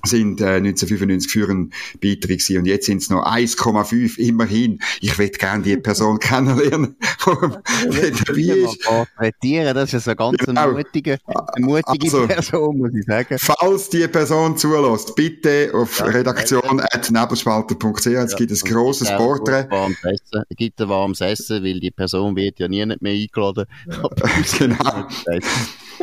sind 0.05 0.41
äh, 0.41 0.57
1995 0.57 1.31
für 1.31 1.49
einen 1.49 1.71
Beitrag 2.01 2.29
gewesen 2.29 2.57
und 2.57 2.65
jetzt 2.65 2.85
sind 2.85 3.01
es 3.01 3.09
noch 3.09 3.25
1,5 3.25 4.17
immerhin. 4.17 4.79
Ich 4.99 5.17
würde 5.17 5.37
gerne 5.37 5.63
die 5.63 5.77
Person 5.77 6.19
kennenlernen, 6.19 6.97
dabei 7.25 8.41
ist. 8.41 8.83
Porträtieren, 8.83 9.73
das 9.73 9.93
ist 9.93 10.07
eine 10.07 10.17
ganz 10.17 10.37
genau. 10.39 10.71
mutige, 10.71 11.17
eine 11.25 11.65
mutige 11.65 12.05
also, 12.05 12.27
Person, 12.27 12.77
muss 12.77 12.93
ich 12.93 13.05
sagen. 13.05 13.37
Falls 13.39 13.89
die 13.89 14.07
Person 14.07 14.57
zulässt, 14.57 15.15
bitte 15.15 15.71
auf 15.73 15.99
ja, 15.99 16.05
redaktion.nebelspalter.ch, 16.05 18.05
es 18.05 18.07
ja, 18.11 18.25
gibt 18.25 18.51
ein 18.51 18.59
grosses 18.59 19.09
Porträt. 19.15 19.67
Es 20.03 20.57
gibt 20.57 20.81
ein 20.81 20.89
warmes 20.89 21.21
Essen, 21.21 21.63
weil 21.63 21.79
die 21.79 21.91
Person 21.91 22.35
wird 22.35 22.59
ja 22.59 22.67
nie 22.67 22.85
mehr 22.85 23.13
eingeladen. 23.13 23.65
genau. 24.57 25.07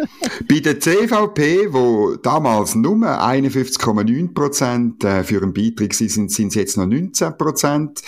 Bei 0.49 0.61
der 0.61 0.80
CVP, 0.80 1.73
wo 1.73 2.16
damals 2.16 2.75
nur 2.75 2.97
51,9 3.99 5.05
äh, 5.05 5.25
für 5.25 5.43
einen 5.43 5.53
Beitrag 5.53 5.95
sind, 5.95 6.31
es 6.31 6.55
jetzt 6.55 6.77
noch 6.77 6.87
19% 6.87 8.03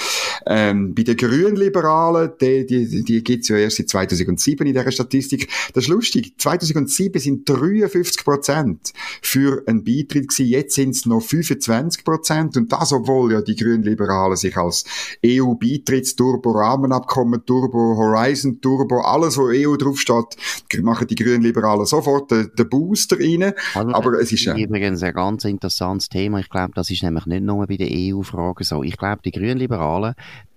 Ähm, 0.47 0.95
bei 0.95 1.03
den 1.03 1.17
Grünliberalen, 1.17 2.31
die, 2.41 2.65
die, 2.67 3.03
die 3.05 3.23
gibt 3.23 3.43
es 3.45 3.49
ja 3.49 3.57
erst 3.57 3.77
seit 3.77 3.91
2007 3.91 4.67
in 4.67 4.75
dieser 4.75 4.91
Statistik. 4.91 5.49
Das 5.73 5.85
ist 5.85 5.91
lustig. 5.91 6.35
2007 6.39 7.21
sind 7.21 7.49
53% 7.49 8.93
für 9.21 9.63
einen 9.67 9.85
Beitritt 9.85 10.29
gewesen. 10.29 10.47
Jetzt 10.47 10.75
sind 10.75 10.91
es 10.91 11.07
noch 11.07 11.23
25% 11.23 12.59
Und 12.59 12.73
das, 12.73 12.93
obwohl 12.93 13.33
ja 13.33 13.41
die 13.41 13.57
Grünliberalen 13.57 14.37
sich 14.37 14.57
als 14.57 14.85
EU-Beitritts-Turbo-Rahmenabkommen, 15.25 17.47
Turbo-Horizon, 17.47 18.61
Turbo, 18.61 19.01
alles, 19.01 19.39
wo 19.39 19.49
EU 19.49 19.77
draufsteht, 19.77 20.37
machen 20.83 21.07
die 21.07 21.15
Grünliberalen 21.15 21.87
sofort 21.87 22.31
den, 22.31 22.51
den 22.57 22.69
Booster 22.69 23.19
rein. 23.19 23.55
Also, 23.75 23.95
aber 23.95 24.21
es 24.21 24.31
ist 24.33 24.45
ja. 24.45 24.55
Übrigens 24.57 25.03
ein 25.03 25.15
ganz 25.15 25.45
interessantes 25.63 26.09
Thema. 26.09 26.41
Ich 26.41 26.51
glaube, 26.51 26.73
das 26.75 26.91
ist 26.91 27.03
nämlich 27.03 27.27
nicht 27.27 27.43
nur 27.43 27.67
bei 27.67 27.77
den 27.77 28.15
EU-Fragen 28.15 28.65
so. 28.65 28.83
Ich 28.83 28.97
glaube, 28.97 29.23
die 29.25 29.31
Grünliberalen, 29.31 30.15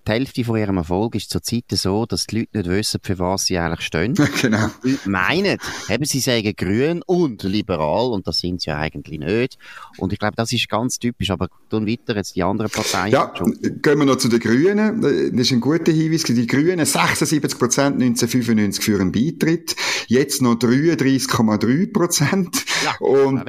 die 0.07 0.11
Hälfte 0.11 0.43
von 0.43 0.57
ihrem 0.57 0.77
Erfolg 0.77 1.15
ist 1.15 1.31
zurzeit 1.31 1.65
so, 1.71 2.05
dass 2.05 2.27
die 2.27 2.39
Leute 2.39 2.57
nicht 2.57 2.69
wissen, 2.69 2.99
für 3.01 3.17
was 3.17 3.45
sie 3.45 3.57
eigentlich 3.57 3.81
stehen. 3.81 4.13
genau. 4.41 4.69
Die 4.83 4.97
meinen, 5.05 5.57
eben, 5.89 6.05
sie 6.05 6.19
sagen 6.19 6.53
grün 6.55 7.01
und 7.05 7.41
liberal, 7.43 8.11
und 8.11 8.27
das 8.27 8.39
sind 8.39 8.61
sie 8.61 8.69
ja 8.69 8.77
eigentlich 8.77 9.19
nicht. 9.19 9.57
Und 9.97 10.13
ich 10.13 10.19
glaube, 10.19 10.35
das 10.35 10.51
ist 10.51 10.69
ganz 10.69 10.99
typisch, 10.99 11.31
aber 11.31 11.47
tun 11.69 11.87
weiter 11.87 12.15
jetzt 12.15 12.35
die 12.35 12.43
anderen 12.43 12.69
Parteien. 12.69 13.13
Ja, 13.13 13.33
gehen 13.33 13.97
wir 13.99 14.05
noch 14.05 14.17
zu 14.17 14.27
den 14.27 14.39
Grünen. 14.39 15.01
Das 15.01 15.11
ist 15.11 15.51
ein 15.51 15.59
guter 15.59 15.91
Hinweis. 15.91 16.23
Die 16.23 16.47
Grünen 16.47 16.85
76 16.85 17.57
Prozent 17.57 17.95
1995 18.01 18.83
für 18.83 19.01
einen 19.01 19.11
Beitritt, 19.11 19.75
jetzt 20.07 20.41
noch 20.41 20.55
33,3 20.55 21.91
Prozent. 21.91 22.63
Ja, 22.83 22.95
und 22.99 23.43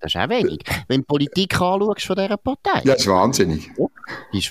das 0.00 0.14
ist 0.14 0.20
auch 0.20 0.28
wenig. 0.28 0.60
Wenn 0.88 1.00
du 1.00 1.06
Politik 1.06 1.60
anschaust 1.60 2.06
von 2.06 2.16
dieser 2.16 2.36
Partei. 2.36 2.80
Ja, 2.84 2.92
das 2.92 3.00
ist 3.00 3.06
wahnsinnig. 3.06 3.70
Ja, 3.78 3.86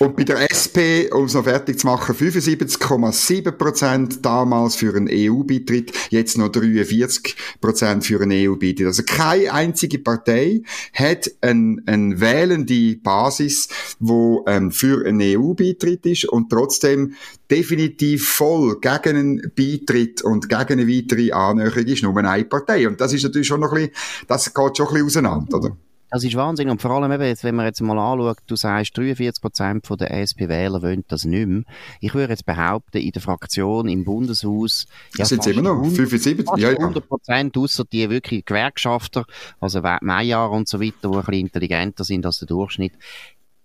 Und 0.00 0.16
bei 0.16 0.24
der 0.24 0.50
SP, 0.52 1.08
um 1.10 1.24
es 1.24 1.34
noch 1.34 1.44
fertig 1.44 1.78
zu 1.78 1.86
machen, 1.86 2.14
75,7 2.14 3.50
Prozent 3.52 4.24
damals 4.24 4.76
für 4.76 4.94
einen 4.94 5.08
EU-Beitritt, 5.10 5.92
jetzt 6.10 6.36
noch 6.36 6.50
43 6.50 7.36
Prozent 7.60 8.04
für 8.04 8.20
einen 8.20 8.32
EU-Beitritt. 8.32 8.86
Also 8.86 9.02
keine 9.04 9.52
einzige 9.52 9.98
Partei 9.98 10.62
hat 10.92 11.30
eine, 11.40 11.82
eine 11.86 12.20
wählende 12.20 12.96
Basis, 12.96 13.68
wo 13.98 14.44
ähm, 14.46 14.70
für 14.70 15.06
einen 15.06 15.22
EU-Beitritt 15.22 16.04
ist 16.06 16.26
und 16.26 16.50
trotzdem 16.50 17.14
definitiv 17.50 18.28
voll 18.28 18.78
gegen 18.80 19.16
einen 19.16 19.52
Beitritt 19.56 20.22
und 20.22 20.48
gegen 20.48 20.80
eine 20.80 20.88
weitere 20.88 21.32
Annäherung 21.32 21.84
ist 21.84 22.02
nur 22.02 22.16
eine 22.16 22.44
Partei. 22.44 22.86
Und 22.86 23.00
das 23.00 23.12
ist 23.12 23.24
natürlich 23.24 23.48
schon 23.48 23.60
noch 23.60 23.72
ein 23.72 23.88
bisschen, 23.88 24.26
das 24.28 24.52
geht 24.52 24.76
schon 24.76 24.86
ein 24.88 24.92
bisschen 24.92 25.06
auseinander, 25.06 25.56
oder? 25.56 25.76
Das 26.10 26.24
ist 26.24 26.34
Wahnsinn. 26.34 26.70
Und 26.70 26.82
vor 26.82 26.90
allem 26.90 27.12
eben, 27.12 27.22
jetzt, 27.22 27.44
wenn 27.44 27.54
man 27.54 27.66
jetzt 27.66 27.80
mal 27.80 27.98
anschaut, 27.98 28.38
du 28.46 28.56
sagst, 28.56 28.96
43 28.96 29.40
Prozent 29.40 29.88
der 30.00 30.10
SP-Wähler 30.10 30.82
wollen 30.82 31.04
das 31.08 31.24
nicht 31.24 31.46
mehr. 31.46 31.62
Ich 32.00 32.14
würde 32.14 32.32
jetzt 32.32 32.46
behaupten, 32.46 32.98
in 32.98 33.12
der 33.12 33.22
Fraktion, 33.22 33.88
im 33.88 34.04
Bundeshaus, 34.04 34.86
ja, 35.16 35.24
sind 35.24 35.46
immer 35.46 35.62
noch 35.62 35.84
75, 35.84 36.46
ja, 36.56 36.70
100 36.70 37.08
Prozent, 37.08 37.56
ja. 37.56 37.62
außer 37.62 37.84
die 37.84 38.10
wirklich 38.10 38.44
Gewerkschafter, 38.44 39.24
also 39.60 39.82
Meijer 40.00 40.50
und 40.50 40.68
so 40.68 40.80
weiter, 40.80 40.94
die 41.02 41.08
ein 41.08 41.12
bisschen 41.12 41.34
intelligenter 41.34 42.04
sind 42.04 42.26
als 42.26 42.38
der 42.38 42.48
Durchschnitt 42.48 42.92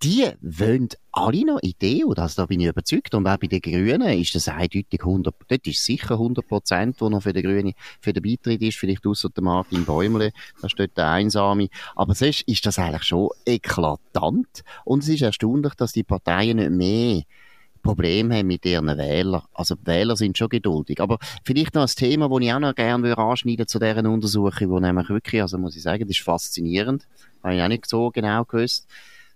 die 0.06 0.30
wollen 0.42 0.90
alle 1.12 1.46
noch 1.46 1.60
Ideen, 1.64 2.14
also 2.16 2.44
da 2.44 2.46
bin 2.46 2.60
ich 2.60 2.68
überzeugt. 2.68 3.16
Und 3.16 3.26
auch 3.26 3.38
bei 3.38 3.48
den 3.48 3.60
Grünen 3.60 4.04
ist 4.20 4.36
das 4.36 4.48
eindeutig 4.48 5.00
100, 5.00 5.34
dort 5.48 5.68
ist 5.68 5.84
sicher 5.84 6.12
100 6.12 6.48
Prozent, 6.48 7.02
wo 7.02 7.10
noch 7.10 7.24
für 7.24 7.34
die 7.34 7.42
Grünen, 7.42 7.74
für 8.02 8.14
den 8.14 8.22
Beitritt 8.22 8.62
ist, 8.62 8.78
vielleicht 8.78 9.06
außer 9.08 9.30
der 9.30 9.44
Martin 9.44 9.84
Bäumle, 9.84 10.32
da 10.62 10.70
steht 10.70 10.96
der 10.96 11.10
Einsame. 11.10 11.70
Aber 11.96 12.14
sonst 12.14 12.42
ist 12.42 12.66
das 12.68 12.78
eigentlich 12.78 13.04
schon 13.04 13.30
eklatant. 13.46 14.64
Und 14.84 15.02
es 15.02 15.10
ist 15.10 15.24
erstaunlich, 15.24 15.74
dass 15.74 15.94
die 15.94 16.04
Parteien 16.04 16.58
nicht 16.58 16.72
mehr 16.72 17.24
Probleme 17.82 18.36
haben 18.36 18.48
mit 18.48 18.64
ihren 18.64 18.86
Wählern. 18.86 19.42
Also 19.54 19.74
die 19.74 19.88
Wähler 19.88 20.16
sind 20.16 20.38
schon 20.38 20.50
geduldig. 20.50 21.02
Aber 21.02 21.18
vielleicht 21.44 21.74
noch 21.74 21.82
ein 21.82 21.88
Thema, 21.88 22.30
das 22.30 22.40
ich 22.42 22.54
auch 22.54 22.60
noch 22.60 22.76
gerne 22.76 23.18
anschneiden 23.18 23.68
zu 23.68 23.80
deren 23.80 24.06
Untersuchung, 24.06 24.70
wo 24.70 24.80
nämlich 24.80 25.10
wirklich, 25.10 25.42
also 25.42 25.58
muss 25.58 25.76
ich 25.76 25.82
sagen, 25.82 26.08
das 26.08 26.18
ist 26.18 26.24
faszinierend. 26.24 27.08
Habe 27.42 27.56
ich 27.56 27.62
auch 27.64 27.68
nicht 27.68 27.88
so 27.88 28.12
genau 28.12 28.46
gewusst 28.46 28.88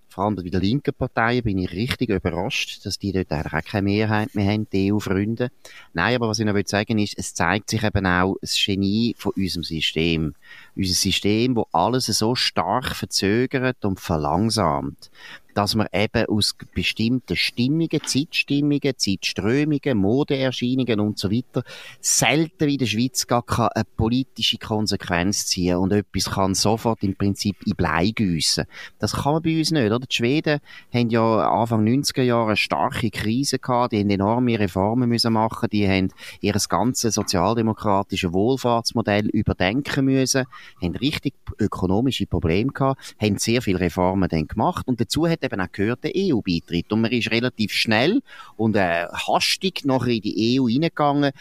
vor 0.09 0.25
allem 0.25 0.35
bei 0.35 0.41
den 0.43 0.61
linken 0.61 0.93
Parteien 0.93 1.43
bin 1.43 1.57
ich 1.59 1.71
richtig 1.71 2.09
überrascht, 2.09 2.85
dass 2.85 2.97
die 2.97 3.11
dort 3.11 3.31
eigentlich 3.31 3.53
auch 3.53 3.71
keine 3.71 3.83
Mehrheit 3.83 4.35
mehr 4.35 4.51
haben, 4.51 4.67
die 4.71 4.91
EU-Freunde. 4.91 5.51
Nein, 5.93 6.15
aber 6.15 6.27
was 6.27 6.39
ich 6.39 6.45
noch 6.45 6.55
will 6.55 6.67
sagen 6.67 6.97
ist, 6.97 7.17
es 7.17 7.33
zeigt 7.33 7.69
sich 7.69 7.83
eben 7.83 8.05
auch 8.05 8.35
das 8.41 8.59
Genie 8.63 9.15
von 9.17 9.33
unserem 9.35 9.63
System. 9.63 10.33
Unser 10.75 10.93
System, 10.93 11.55
wo 11.55 11.67
alles 11.71 12.07
so 12.07 12.35
stark 12.35 12.95
verzögert 12.95 13.85
und 13.85 13.99
verlangsamt 13.99 15.11
dass 15.59 15.75
man 15.75 15.87
eben 15.91 16.25
aus 16.27 16.55
bestimmten 16.73 17.35
Stimmungen, 17.35 17.99
Zeitstimmungen, 18.05 18.93
Zeitströmungen, 18.95 19.97
Modeerscheinungen 19.97 21.01
und 21.01 21.19
so 21.19 21.29
weiter 21.29 21.63
selten 21.99 22.69
in 22.69 22.77
der 22.77 22.85
Schweiz 22.85 23.27
gar 23.27 23.43
eine 23.75 23.83
politische 23.83 24.57
Konsequenz 24.57 25.47
ziehen 25.47 25.75
und 25.75 25.91
etwas 25.91 26.31
kann 26.31 26.55
sofort 26.55 27.03
im 27.03 27.13
Prinzip 27.13 27.57
in 27.65 27.75
Blei 27.75 28.11
gießen. 28.15 28.63
Das 28.99 29.11
kann 29.11 29.33
man 29.33 29.41
bei 29.41 29.57
uns 29.59 29.71
nicht, 29.71 29.85
oder? 29.85 29.99
Die 29.99 30.15
Schweden 30.15 30.61
haben 30.93 31.09
ja 31.09 31.49
Anfang 31.49 31.85
90er 31.85 32.21
Jahre 32.21 32.47
eine 32.47 32.55
starke 32.55 33.09
Krise 33.09 33.59
gehabt, 33.59 33.91
die 33.91 33.99
haben 33.99 34.09
enorme 34.09 34.57
Reformen 34.57 35.09
müssen 35.09 35.33
machen, 35.33 35.67
die 35.73 35.89
haben 35.89 36.13
ihr 36.39 36.53
ganzes 36.69 37.15
sozialdemokratische 37.15 38.31
Wohlfahrtsmodell 38.31 39.27
überdenken 39.27 40.05
müssen, 40.05 40.45
haben 40.81 40.95
richtig 40.95 41.33
ökonomische 41.59 42.27
Probleme 42.27 42.71
gehabt, 42.71 43.15
haben 43.21 43.37
sehr 43.37 43.61
viele 43.61 43.81
Reformen 43.81 44.29
dann 44.29 44.47
gemacht 44.47 44.87
und 44.87 45.01
dazu 45.01 45.27
hat 45.27 45.48
eben 45.51 45.61
auch 45.61 45.71
gehört, 45.71 46.03
der 46.03 46.11
EU-Beitritt. 46.15 46.91
Und 46.91 47.01
man 47.01 47.11
ist 47.11 47.31
relativ 47.31 47.71
schnell 47.71 48.21
und 48.57 48.75
äh, 48.75 49.05
hastig 49.07 49.85
nachher 49.85 50.13
in 50.13 50.21
die 50.21 50.59
EU 50.59 50.65
reingegangen. 50.65 51.31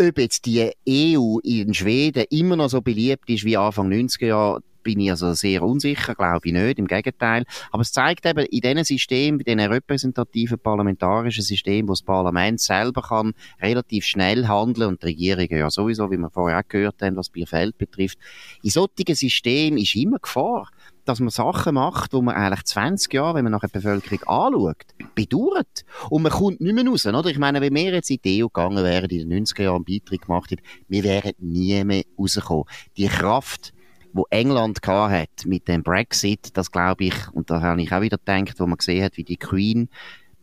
Ob 0.00 0.18
jetzt 0.18 0.46
die 0.46 0.72
EU 0.88 1.38
in 1.44 1.72
Schweden 1.72 2.24
immer 2.30 2.56
noch 2.56 2.68
so 2.68 2.80
beliebt 2.80 3.30
ist 3.30 3.44
wie 3.44 3.56
Anfang 3.56 3.90
90er 3.90 4.26
Jahre, 4.26 4.60
bin 4.84 5.00
ich 5.00 5.10
also 5.10 5.32
sehr 5.32 5.62
unsicher, 5.62 6.14
glaube 6.14 6.46
ich 6.46 6.52
nicht, 6.52 6.78
im 6.78 6.86
Gegenteil. 6.86 7.44
Aber 7.72 7.80
es 7.82 7.90
zeigt 7.90 8.24
eben, 8.26 8.46
in 8.46 8.60
diesem 8.60 8.84
System, 8.84 9.40
in 9.40 9.44
diesem 9.44 9.72
repräsentativen 9.72 10.58
parlamentarischen 10.58 11.42
System, 11.42 11.88
wo 11.88 11.92
das 11.92 12.02
Parlament 12.02 12.60
selber 12.60 13.02
kann 13.02 13.32
relativ 13.60 14.04
schnell 14.04 14.46
handeln 14.46 14.90
und 14.90 15.02
die 15.02 15.06
Regierung 15.06 15.48
ja 15.50 15.70
sowieso, 15.70 16.10
wie 16.10 16.18
wir 16.18 16.30
vorher 16.30 16.60
auch 16.60 16.68
gehört 16.68 17.02
haben, 17.02 17.16
was 17.16 17.30
Bierfeld 17.30 17.76
betrifft, 17.78 18.18
in 18.62 18.70
solchen 18.70 19.14
Systemen 19.14 19.78
ist 19.78 19.96
immer 19.96 20.18
Gefahr 20.18 20.68
dass 21.04 21.20
man 21.20 21.30
Sachen 21.30 21.74
macht, 21.74 22.12
wo 22.12 22.22
man 22.22 22.34
eigentlich 22.34 22.64
20 22.64 23.12
Jahre, 23.12 23.34
wenn 23.34 23.44
man 23.44 23.52
nach 23.52 23.60
der 23.60 23.68
Bevölkerung 23.68 24.22
anschaut, 24.22 24.84
bedauert. 25.14 25.84
Und 26.10 26.22
man 26.22 26.32
kommt 26.32 26.60
nicht 26.60 26.74
mehr 26.74 26.86
raus, 26.86 27.06
oder? 27.06 27.26
Ich 27.26 27.38
meine, 27.38 27.60
wenn 27.60 27.74
wir 27.74 27.92
jetzt 27.92 28.10
in 28.10 28.18
die 28.24 28.42
EU 28.42 28.48
gegangen 28.48 28.82
wären, 28.82 29.10
in 29.10 29.28
den 29.28 29.44
90er 29.44 29.62
Jahren 29.62 29.76
einen 29.76 29.84
Beitrag 29.84 30.22
gemacht 30.22 30.50
hätten, 30.50 30.62
wir 30.88 31.04
wären 31.04 31.32
nie 31.38 31.84
mehr 31.84 32.04
rausgekommen. 32.18 32.64
Die 32.96 33.08
Kraft, 33.08 33.72
wo 34.12 34.26
England 34.30 34.80
hat 34.86 35.44
mit 35.44 35.68
dem 35.68 35.82
Brexit, 35.82 36.56
das 36.56 36.70
glaube 36.70 37.04
ich, 37.04 37.14
und 37.32 37.50
da 37.50 37.60
habe 37.60 37.82
ich 37.82 37.92
auch 37.92 38.00
wieder 38.00 38.18
gedacht, 38.18 38.60
wo 38.60 38.66
man 38.66 38.78
gesehen 38.78 39.04
hat, 39.04 39.16
wie 39.16 39.24
die 39.24 39.36
Queen 39.36 39.88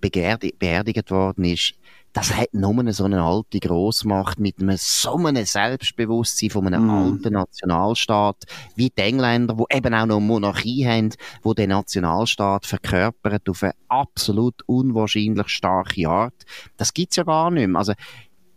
beerdigt 0.01 1.11
worden 1.11 1.45
ist, 1.45 1.75
das 2.13 2.35
hat 2.35 2.53
nur 2.53 2.91
so 2.93 3.05
eine 3.05 3.21
alte 3.21 3.59
Grossmacht 3.59 4.39
mit 4.39 4.59
einem, 4.59 4.75
so 4.77 5.15
einem 5.15 5.45
Selbstbewusstsein 5.45 6.49
von 6.49 6.67
einem 6.67 6.87
mm. 6.87 6.89
alten 6.89 7.33
Nationalstaat, 7.33 8.43
wie 8.75 8.89
die 8.89 9.01
Engländer, 9.01 9.55
die 9.55 9.75
eben 9.77 9.93
auch 9.93 10.05
noch 10.05 10.19
Monarchie 10.19 10.85
haben, 10.85 11.09
wo 11.41 11.53
der 11.53 11.67
Nationalstaat 11.67 12.65
verkörpert 12.65 13.47
auf 13.47 13.63
eine 13.63 13.73
absolut 13.87 14.61
unwahrscheinlich 14.65 15.47
starke 15.49 16.09
Art. 16.09 16.45
Das 16.77 16.93
gibt's 16.93 17.15
ja 17.15 17.23
gar 17.23 17.49
nicht 17.49 17.67
mehr. 17.67 17.79
Also, 17.79 17.93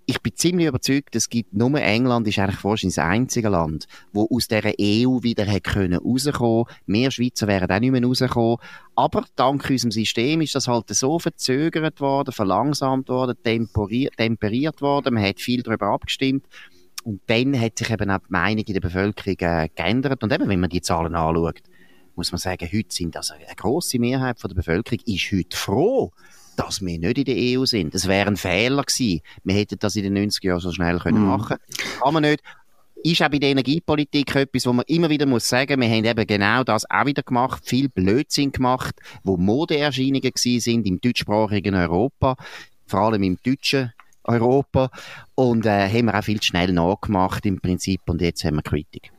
ich 0.06 0.20
bin 0.20 0.36
ziemlich 0.36 0.66
überzeugt, 0.66 1.16
es 1.16 1.28
gibt 1.28 1.54
nur 1.54 1.74
England 1.80 2.28
ist 2.28 2.38
eigentlich 2.38 2.62
wahrscheinlich 2.62 2.96
das 2.96 3.04
einzige 3.04 3.48
Land, 3.48 3.86
wo 4.12 4.28
aus 4.30 4.48
der 4.48 4.64
EU 4.64 5.22
wieder 5.22 5.44
hätte 5.44 5.72
können. 5.72 6.00
Mehr 6.86 7.10
Schweizer 7.10 7.46
wären 7.46 7.70
auch 7.70 7.80
nicht 7.80 7.90
mehr 7.90 8.04
rausgekommen. 8.04 8.58
Aber 8.94 9.24
dank 9.36 9.68
unserem 9.68 9.90
System 9.90 10.40
ist 10.42 10.54
das 10.54 10.68
halt 10.68 10.88
so 10.94 11.18
verzögert 11.18 12.00
worden, 12.00 12.32
verlangsamt 12.32 13.08
worden, 13.08 13.36
temperiert, 13.42 14.16
temperiert 14.16 14.82
worden. 14.82 15.14
Man 15.14 15.24
hat 15.24 15.40
viel 15.40 15.62
darüber 15.62 15.86
abgestimmt. 15.86 16.46
Und 17.04 17.20
dann 17.26 17.58
hat 17.58 17.78
sich 17.78 17.90
eben 17.90 18.10
auch 18.10 18.18
die 18.18 18.32
Meinung 18.32 18.64
in 18.64 18.74
der 18.74 18.80
Bevölkerung 18.80 19.36
äh, 19.40 19.68
geändert. 19.74 20.22
Und 20.22 20.32
eben, 20.32 20.48
wenn 20.48 20.60
man 20.60 20.70
die 20.70 20.80
Zahlen 20.80 21.14
anschaut, 21.14 21.60
muss 22.16 22.32
man 22.32 22.38
sagen, 22.38 22.68
heute 22.72 22.94
sind 22.94 23.16
also 23.16 23.34
eine 23.34 23.44
grosse 23.56 23.98
Mehrheit 23.98 24.38
von 24.38 24.48
der 24.48 24.56
Bevölkerung 24.56 25.00
ist 25.06 25.32
heute 25.32 25.56
froh, 25.56 26.12
dass 26.56 26.80
wir 26.80 26.98
nicht 26.98 27.18
in 27.18 27.24
der 27.24 27.36
EU 27.36 27.64
sind. 27.64 27.94
Das 27.94 28.08
wäre 28.08 28.28
ein 28.28 28.36
Fehler 28.36 28.82
gewesen. 28.82 29.20
Wir 29.42 29.54
hätten 29.54 29.78
das 29.78 29.96
in 29.96 30.14
den 30.14 30.30
90er 30.30 30.46
Jahren 30.46 30.60
so 30.60 30.72
schnell 30.72 30.98
können 30.98 31.24
mm. 31.24 31.26
machen 31.26 31.56
Kann 32.02 32.14
man 32.14 32.22
nicht 32.22 32.42
ist 33.04 33.22
auch 33.22 33.28
bei 33.28 33.38
der 33.38 33.50
Energiepolitik 33.50 34.34
etwas, 34.34 34.66
wo 34.66 34.72
man 34.72 34.84
immer 34.88 35.10
wieder 35.10 35.26
muss 35.26 35.46
sagen, 35.46 35.80
wir 35.80 35.88
haben 35.88 36.04
eben 36.04 36.26
genau 36.26 36.64
das 36.64 36.88
auch 36.90 37.04
wieder 37.04 37.22
gemacht, 37.22 37.62
viel 37.66 37.90
Blödsinn 37.90 38.50
gemacht, 38.50 38.94
wo 39.22 39.36
Modeerscheinungen 39.36 40.32
sind 40.34 40.86
im 40.86 41.00
deutschsprachigen 41.00 41.74
Europa, 41.74 42.36
vor 42.86 43.00
allem 43.00 43.22
im 43.22 43.38
deutschen 43.44 43.92
Europa 44.24 44.90
und 45.34 45.66
äh, 45.66 45.86
haben 45.86 46.06
wir 46.06 46.18
auch 46.18 46.24
viel 46.24 46.40
zu 46.40 46.46
schnell 46.46 46.72
nachgemacht 46.72 47.44
im 47.44 47.60
Prinzip 47.60 48.00
und 48.06 48.22
jetzt 48.22 48.42
haben 48.42 48.56
wir 48.56 48.62
Kritik. 48.62 49.12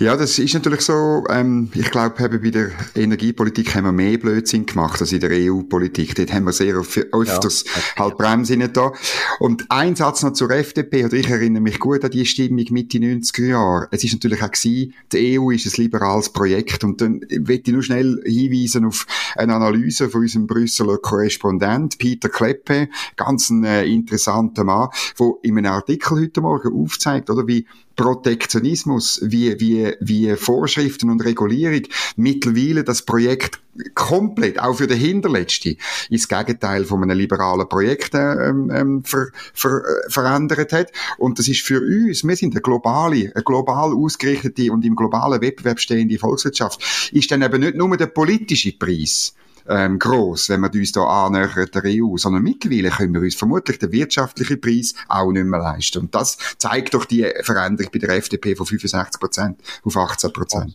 Ja, 0.00 0.16
das 0.16 0.38
ist 0.38 0.54
natürlich 0.54 0.82
so. 0.82 1.24
Ähm, 1.28 1.70
ich 1.74 1.90
glaube, 1.90 2.28
bei 2.28 2.50
der 2.50 2.70
Energiepolitik 2.94 3.74
haben 3.74 3.82
wir 3.82 3.92
mehr 3.92 4.16
Blödsinn 4.16 4.64
gemacht 4.64 5.00
als 5.00 5.10
in 5.10 5.18
der 5.18 5.30
EU-Politik. 5.32 6.14
Dort 6.14 6.32
haben 6.32 6.44
wir 6.44 6.52
sehr 6.52 6.76
öfters 6.76 7.64
ja, 7.66 8.04
halt 8.04 8.16
Bremsen 8.16 8.72
da. 8.72 8.92
Und 9.40 9.68
ein 9.70 9.96
Satz 9.96 10.22
noch 10.22 10.34
zur 10.34 10.52
FDP, 10.52 11.04
oder 11.04 11.14
ich 11.14 11.28
erinnere 11.28 11.62
mich 11.62 11.80
gut 11.80 12.04
an 12.04 12.12
die 12.12 12.24
Stimmung 12.26 12.64
Mitte 12.70 12.98
90er 12.98 13.46
Jahre. 13.46 13.88
Es 13.90 14.04
ist 14.04 14.12
natürlich 14.12 14.40
auch 14.40 14.52
gewesen, 14.52 14.94
die 15.10 15.40
EU 15.40 15.50
ist 15.50 15.66
ein 15.66 15.82
liberales 15.82 16.32
Projekt. 16.32 16.84
Und 16.84 17.00
dann 17.00 17.18
möchte 17.30 17.70
ich 17.70 17.72
nur 17.72 17.82
schnell 17.82 18.22
hinweisen 18.24 18.84
auf 18.84 19.04
eine 19.34 19.56
Analyse 19.56 20.10
von 20.10 20.20
unserem 20.20 20.46
Brüsseler 20.46 20.98
Korrespondent, 20.98 21.98
Peter 21.98 22.28
Kleppe, 22.28 22.88
ganz 23.16 23.50
ein 23.50 23.64
äh, 23.64 23.84
interessanter 23.84 24.62
Mann, 24.62 24.90
der 25.18 25.32
in 25.42 25.58
einem 25.58 25.72
Artikel 25.72 26.20
heute 26.20 26.40
Morgen 26.40 26.72
aufzeigt, 26.72 27.30
oder 27.30 27.48
wie 27.48 27.66
Protektionismus, 27.98 29.20
wie, 29.24 29.58
wie, 29.58 29.87
wie 30.00 30.34
Vorschriften 30.36 31.10
und 31.10 31.24
Regulierung 31.24 31.82
mittlerweile 32.16 32.84
das 32.84 33.02
Projekt 33.02 33.60
komplett, 33.94 34.58
auch 34.58 34.74
für 34.74 34.86
den 34.86 34.98
Hinterletzten, 34.98 35.76
ins 36.10 36.28
Gegenteil 36.28 36.84
von 36.84 37.02
einem 37.02 37.16
liberalen 37.16 37.68
Projekt 37.68 38.14
ähm, 38.14 38.70
ähm, 38.74 39.04
ver, 39.04 39.28
ver, 39.54 39.78
äh, 39.78 40.10
verändert 40.10 40.72
hat. 40.72 40.92
Und 41.16 41.38
das 41.38 41.48
ist 41.48 41.60
für 41.60 41.80
uns, 41.80 42.24
wir 42.24 42.36
sind 42.36 42.54
eine 42.54 42.60
globale, 42.60 43.32
eine 43.34 43.44
global 43.44 43.92
ausgerichtete 43.92 44.72
und 44.72 44.84
im 44.84 44.96
globalen 44.96 45.40
Wettbewerb 45.40 45.80
stehende 45.80 46.18
Volkswirtschaft, 46.18 47.10
ist 47.12 47.30
dann 47.30 47.42
eben 47.42 47.60
nicht 47.60 47.76
nur 47.76 47.96
der 47.96 48.06
politische 48.06 48.72
Preis, 48.72 49.34
ähm, 49.68 49.98
gross, 49.98 50.48
wenn 50.48 50.60
wir 50.60 50.72
uns 50.72 50.92
da 50.92 51.04
annähern 51.04 51.68
der 51.72 51.82
EU, 51.86 52.16
sondern 52.16 52.42
mittlerweile 52.42 52.90
können 52.90 53.14
wir 53.14 53.20
uns 53.20 53.34
vermutlich 53.34 53.78
den 53.78 53.92
wirtschaftlichen 53.92 54.60
Preis 54.60 54.94
auch 55.08 55.30
nicht 55.30 55.44
mehr 55.44 55.60
leisten. 55.60 55.98
Und 55.98 56.14
das 56.14 56.38
zeigt 56.58 56.94
doch 56.94 57.04
die 57.04 57.26
Veränderung 57.42 57.90
bei 57.92 57.98
der 57.98 58.10
FDP 58.10 58.56
von 58.56 58.66
65 58.66 59.20
Prozent 59.20 59.60
auf 59.82 59.96
18 59.96 60.32
Prozent. 60.32 60.74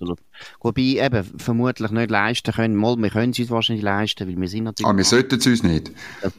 Wobei 0.61 0.81
eben 0.81 1.23
vermutlich 1.37 1.91
nicht 1.91 2.11
leisten 2.11 2.53
können, 2.53 2.75
mal, 2.75 2.97
wir 2.97 3.09
können 3.09 3.31
es 3.31 3.39
uns 3.39 3.49
wahrscheinlich 3.49 3.83
leisten, 3.83 4.27
weil 4.27 4.39
wir 4.39 4.47
sind 4.47 4.65
natürlich... 4.65 4.85
Aber 4.85 4.95
ah, 4.95 4.97
wir 4.97 5.05
sollten 5.05 5.39
es 5.39 5.47
uns 5.47 5.63
nicht. 5.63 5.91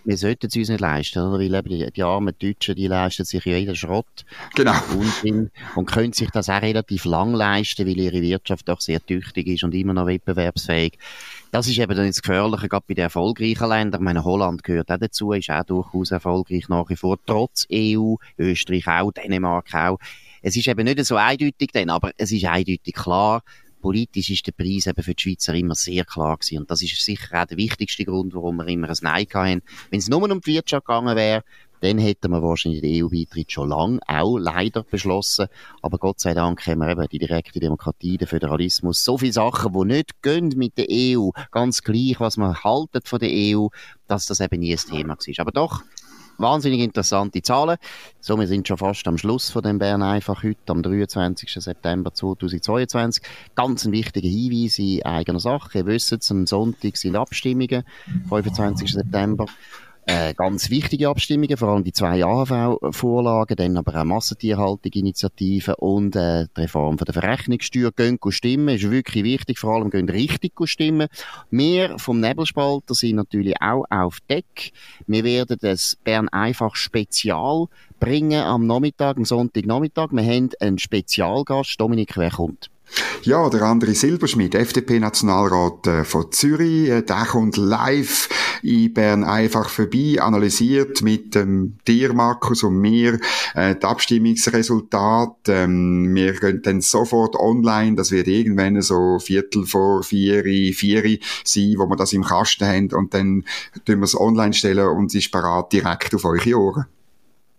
Wir 0.05 0.17
sollten 0.17 0.47
es 0.47 0.57
uns 0.57 0.69
nicht 0.69 0.81
leisten, 0.81 1.21
oder? 1.21 1.39
Weil 1.39 1.55
eben 1.55 1.69
die, 1.69 1.91
die 1.91 2.03
armen 2.03 2.35
Deutschen, 2.39 2.75
die 2.75 2.87
leisten 2.87 3.25
sich 3.25 3.45
ja 3.45 3.57
jeden 3.57 3.77
Schrott. 3.77 4.25
Genau. 4.55 4.75
Und, 5.25 5.51
und 5.75 5.87
können 5.87 6.13
sich 6.13 6.31
das 6.31 6.49
auch 6.49 6.63
relativ 6.63 7.05
lang 7.05 7.35
leisten, 7.35 7.87
weil 7.87 7.99
ihre 7.99 8.21
Wirtschaft 8.21 8.69
doch 8.69 8.81
sehr 8.81 9.05
tüchtig 9.05 9.47
ist 9.47 9.65
und 9.65 9.75
immer 9.75 9.95
noch 9.95 10.07
wettbewerbsfähig. 10.07 10.99
Das 11.55 11.69
ist 11.69 11.79
eben 11.79 11.97
dann 11.97 12.09
das 12.09 12.21
Gefährliche, 12.21 12.69
gerade 12.69 12.85
bei 12.89 12.95
den 12.95 13.05
erfolgreichen 13.05 13.69
Ländern. 13.69 14.01
Ich 14.01 14.05
meine, 14.05 14.25
Holland 14.25 14.65
gehört 14.65 14.91
auch 14.91 14.99
dazu, 14.99 15.31
ist 15.31 15.51
auch 15.51 15.63
durchaus 15.63 16.11
erfolgreich 16.11 16.69
nach 16.69 16.89
wie 16.89 16.97
vor, 16.97 17.17
trotz 17.25 17.65
EU, 17.73 18.17
Österreich 18.37 18.89
auch, 18.89 19.13
Dänemark 19.13 19.73
auch. 19.73 20.01
Es 20.43 20.57
ist 20.57 20.67
eben 20.67 20.83
nicht 20.83 21.05
so 21.05 21.15
eindeutig 21.15 21.71
dann, 21.73 21.91
aber 21.91 22.11
es 22.17 22.33
ist 22.33 22.45
eindeutig 22.45 22.93
klar, 22.93 23.45
politisch 23.81 24.31
ist 24.31 24.45
der 24.49 24.53
Preis 24.53 24.89
eben 24.89 25.01
für 25.01 25.15
die 25.15 25.23
Schweizer 25.23 25.55
immer 25.55 25.77
sehr 25.77 26.05
klar 26.05 26.39
gewesen. 26.39 26.59
Und 26.59 26.73
das 26.73 26.83
ist 26.83 27.01
sicher 27.05 27.41
auch 27.41 27.47
der 27.47 27.57
wichtigste 27.57 28.05
Grund, 28.05 28.35
warum 28.35 28.57
wir 28.57 28.67
immer 28.67 28.89
ein 28.89 28.97
Nein 29.03 29.27
hatten. 29.33 29.63
Wenn 29.91 29.99
es 30.01 30.09
nur 30.09 30.29
um 30.29 30.41
die 30.41 30.55
Wirtschaft 30.55 30.87
gegangen 30.87 31.15
wäre, 31.15 31.45
dann 31.81 31.99
hätten 31.99 32.31
wir 32.31 32.43
wahrscheinlich 32.43 32.81
den 32.81 33.05
EU-Beitritt 33.05 33.53
schon 33.53 33.69
lange 33.69 34.01
auch 34.07 34.39
leider 34.39 34.83
beschlossen. 34.83 35.47
Aber 35.83 35.99
Gott 35.99 36.21
sei 36.21 36.35
Dank 36.35 36.67
haben 36.67 36.79
wir 36.79 36.89
eben 36.89 37.07
die 37.09 37.19
direkte 37.19 37.61
Demokratie, 37.61 38.17
den 38.17 38.29
Föderalismus, 38.29 39.05
so 39.05 39.19
viele 39.19 39.33
Sachen, 39.33 39.73
die 39.73 39.95
nicht 39.95 40.23
gehen 40.23 40.53
mit 40.57 40.79
der 40.79 40.87
EU, 40.91 41.31
ganz 41.51 41.83
gleich, 41.83 42.21
was 42.21 42.37
man 42.37 42.55
haltet 42.63 43.09
von 43.09 43.19
der 43.19 43.31
EU, 43.31 43.69
dass 44.07 44.27
das 44.27 44.41
eben 44.41 44.61
nie 44.61 44.73
ein 44.73 44.79
Thema 44.79 45.17
war. 45.17 45.35
Aber 45.39 45.53
doch, 45.53 45.83
wahnsinnig 46.39 46.81
interessante 46.81 47.43
Zahlen. 47.43 47.77
So, 48.21 48.39
wir 48.39 48.47
sind 48.47 48.67
schon 48.67 48.79
fast 48.79 49.07
am 49.07 49.19
Schluss 49.19 49.51
von 49.51 49.63
dem 49.63 49.79
Bern 49.79 50.03
einfach 50.03 50.43
heute, 50.43 50.73
am 50.73 50.83
23. 50.83 51.51
September 51.53 52.13
2022. 52.13 53.23
Ganz 53.55 53.85
ein 53.85 53.93
wichtiger 53.93 54.29
Hinweis 54.29 54.79
in 54.79 55.03
eigener 55.05 55.41
Sache. 55.41 55.79
Ihr 55.79 55.87
wisst, 55.87 56.31
am 56.31 56.47
Sonntag 56.47 56.97
sind 56.97 57.17
Abstimmungen, 57.17 57.85
25. 58.29 58.93
September. 58.93 59.47
Äh, 60.07 60.35
ganz 60.35 60.69
wichtige 60.69 61.09
Abstimmungen, 61.09 61.57
vor 61.57 61.69
allem 61.69 61.83
die 61.83 61.93
zwei 61.93 62.23
AHV-Vorlagen, 62.23 63.57
dann 63.57 63.79
aber 63.79 63.99
auch 63.99 64.05
Massentierhaltung-Initiativen 64.05 65.75
und 65.77 66.15
äh, 66.15 66.47
die 66.55 66.61
Reform 66.61 66.99
von 66.99 67.07
der 67.07 67.15
Verrechnungssteuer. 67.15 67.91
Gehen 67.91 68.19
stimmen, 68.29 68.75
ist 68.75 68.91
wirklich 68.91 69.25
wichtig, 69.25 69.59
vor 69.59 69.77
allem 69.77 69.89
gehen 69.89 70.11
richtig 70.11 70.53
stimmen. 70.65 71.09
Wir 71.51 71.99
vom 71.99 72.21
Nebelspalter 72.21 72.95
sind 72.95 73.17
natürlich 73.17 73.55
auch 73.63 73.85
auf 73.89 74.19
Deck. 74.29 74.73
Wir 75.07 75.25
werden 75.25 75.57
das 75.61 75.97
Bern 76.05 76.29
einfach 76.29 76.77
Spezial 76.77 77.67
bringen 77.99 78.43
am 78.43 78.67
Nachmittag, 78.67 79.17
am 79.17 79.25
Sonntagnachmittag. 79.25 80.09
Wir 80.11 80.25
haben 80.25 80.51
einen 80.61 80.79
Spezialgast. 80.79 81.81
Dominik, 81.81 82.19
wer 82.19 82.31
kommt? 82.31 82.69
Ja, 83.23 83.49
der 83.49 83.63
andere 83.63 83.95
Silberschmidt, 83.95 84.55
FDP-Nationalrat 84.55 85.87
äh, 85.87 86.05
von 86.05 86.31
Zürich, 86.31 86.91
äh, 86.91 87.03
der 87.03 87.25
kommt 87.25 87.57
live 87.57 88.29
in 88.65 88.93
Bern 88.93 89.25
einfach 89.25 89.69
vorbei, 89.69 90.17
analysiert 90.21 91.03
mit 91.03 91.37
ähm, 91.37 91.77
dir, 91.87 92.13
Markus, 92.15 92.63
und 92.63 92.79
mir 92.79 93.21
äh, 93.55 93.77
die 93.77 93.87
Abstimmungsresultate. 93.87 95.53
Ähm, 95.53 96.15
wir 96.15 96.33
gehen 96.33 96.63
dann 96.63 96.81
sofort 96.81 97.37
online, 97.37 97.97
das 97.97 98.11
wird 98.11 98.27
irgendwann 98.27 98.81
so 98.81 99.19
Viertel 99.19 99.67
vor 99.67 100.03
vier, 100.03 100.43
vier 100.75 101.19
sein, 101.45 101.75
wo 101.77 101.87
wir 101.87 101.97
das 101.97 102.13
im 102.13 102.25
Kasten 102.25 102.67
haben, 102.67 102.89
und 102.93 103.13
dann 103.15 103.45
tun 103.85 103.99
wir 103.99 104.05
es 104.05 104.19
online 104.19 104.55
stellen 104.55 104.89
und 104.89 105.07
es 105.07 105.15
ist 105.15 105.31
parat 105.31 105.73
direkt 105.73 106.15
auf 106.15 106.25
eure 106.25 106.59
Ohren. 106.59 106.87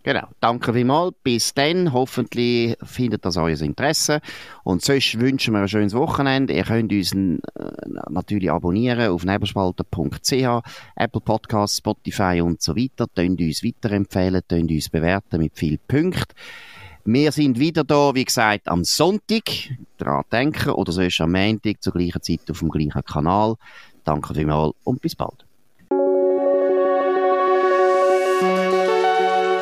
Genau. 0.06 0.28
Danke 0.38 0.72
vielmals. 0.72 1.16
Bis 1.24 1.52
dann. 1.52 1.92
Hoffentlich 1.92 2.76
findet 2.84 3.24
das 3.24 3.36
euer 3.36 3.60
Interesse. 3.60 4.20
Und 4.62 4.80
sonst 4.80 5.18
wünschen 5.18 5.52
wir 5.52 5.62
ein 5.62 5.68
schönes 5.68 5.94
Wochenende. 5.94 6.54
Ihr 6.54 6.62
könnt 6.62 6.92
uns 6.92 7.12
äh, 7.12 7.38
natürlich 8.08 8.52
abonnieren 8.52 9.10
auf 9.10 9.24
nebelspalter.ch, 9.24 10.62
Apple 10.94 11.20
Podcasts, 11.20 11.78
Spotify 11.78 12.40
und 12.40 12.62
so 12.62 12.76
weiter. 12.76 13.06
Könnt 13.16 13.40
uns 13.40 13.64
weiterempfehlen, 13.64 14.42
könnt 14.48 14.70
uns 14.70 14.88
bewerten 14.90 15.40
mit 15.40 15.56
vielen 15.56 15.80
Punkten. 15.88 16.36
Wir 17.04 17.32
sind 17.32 17.58
wieder 17.58 17.82
da, 17.82 18.14
wie 18.14 18.26
gesagt, 18.26 18.68
am 18.68 18.84
Sonntag. 18.84 19.42
Daran 19.98 20.22
denken. 20.30 20.70
Oder 20.70 20.92
sonst 20.92 21.20
am 21.20 21.32
Montag 21.32 21.82
zur 21.82 21.94
gleichen 21.94 22.22
Zeit 22.22 22.48
auf 22.48 22.60
dem 22.60 22.68
gleichen 22.68 23.04
Kanal. 23.04 23.56
Danke 24.04 24.34
vielmals 24.34 24.72
und 24.84 25.02
bis 25.02 25.16
bald. 25.16 25.46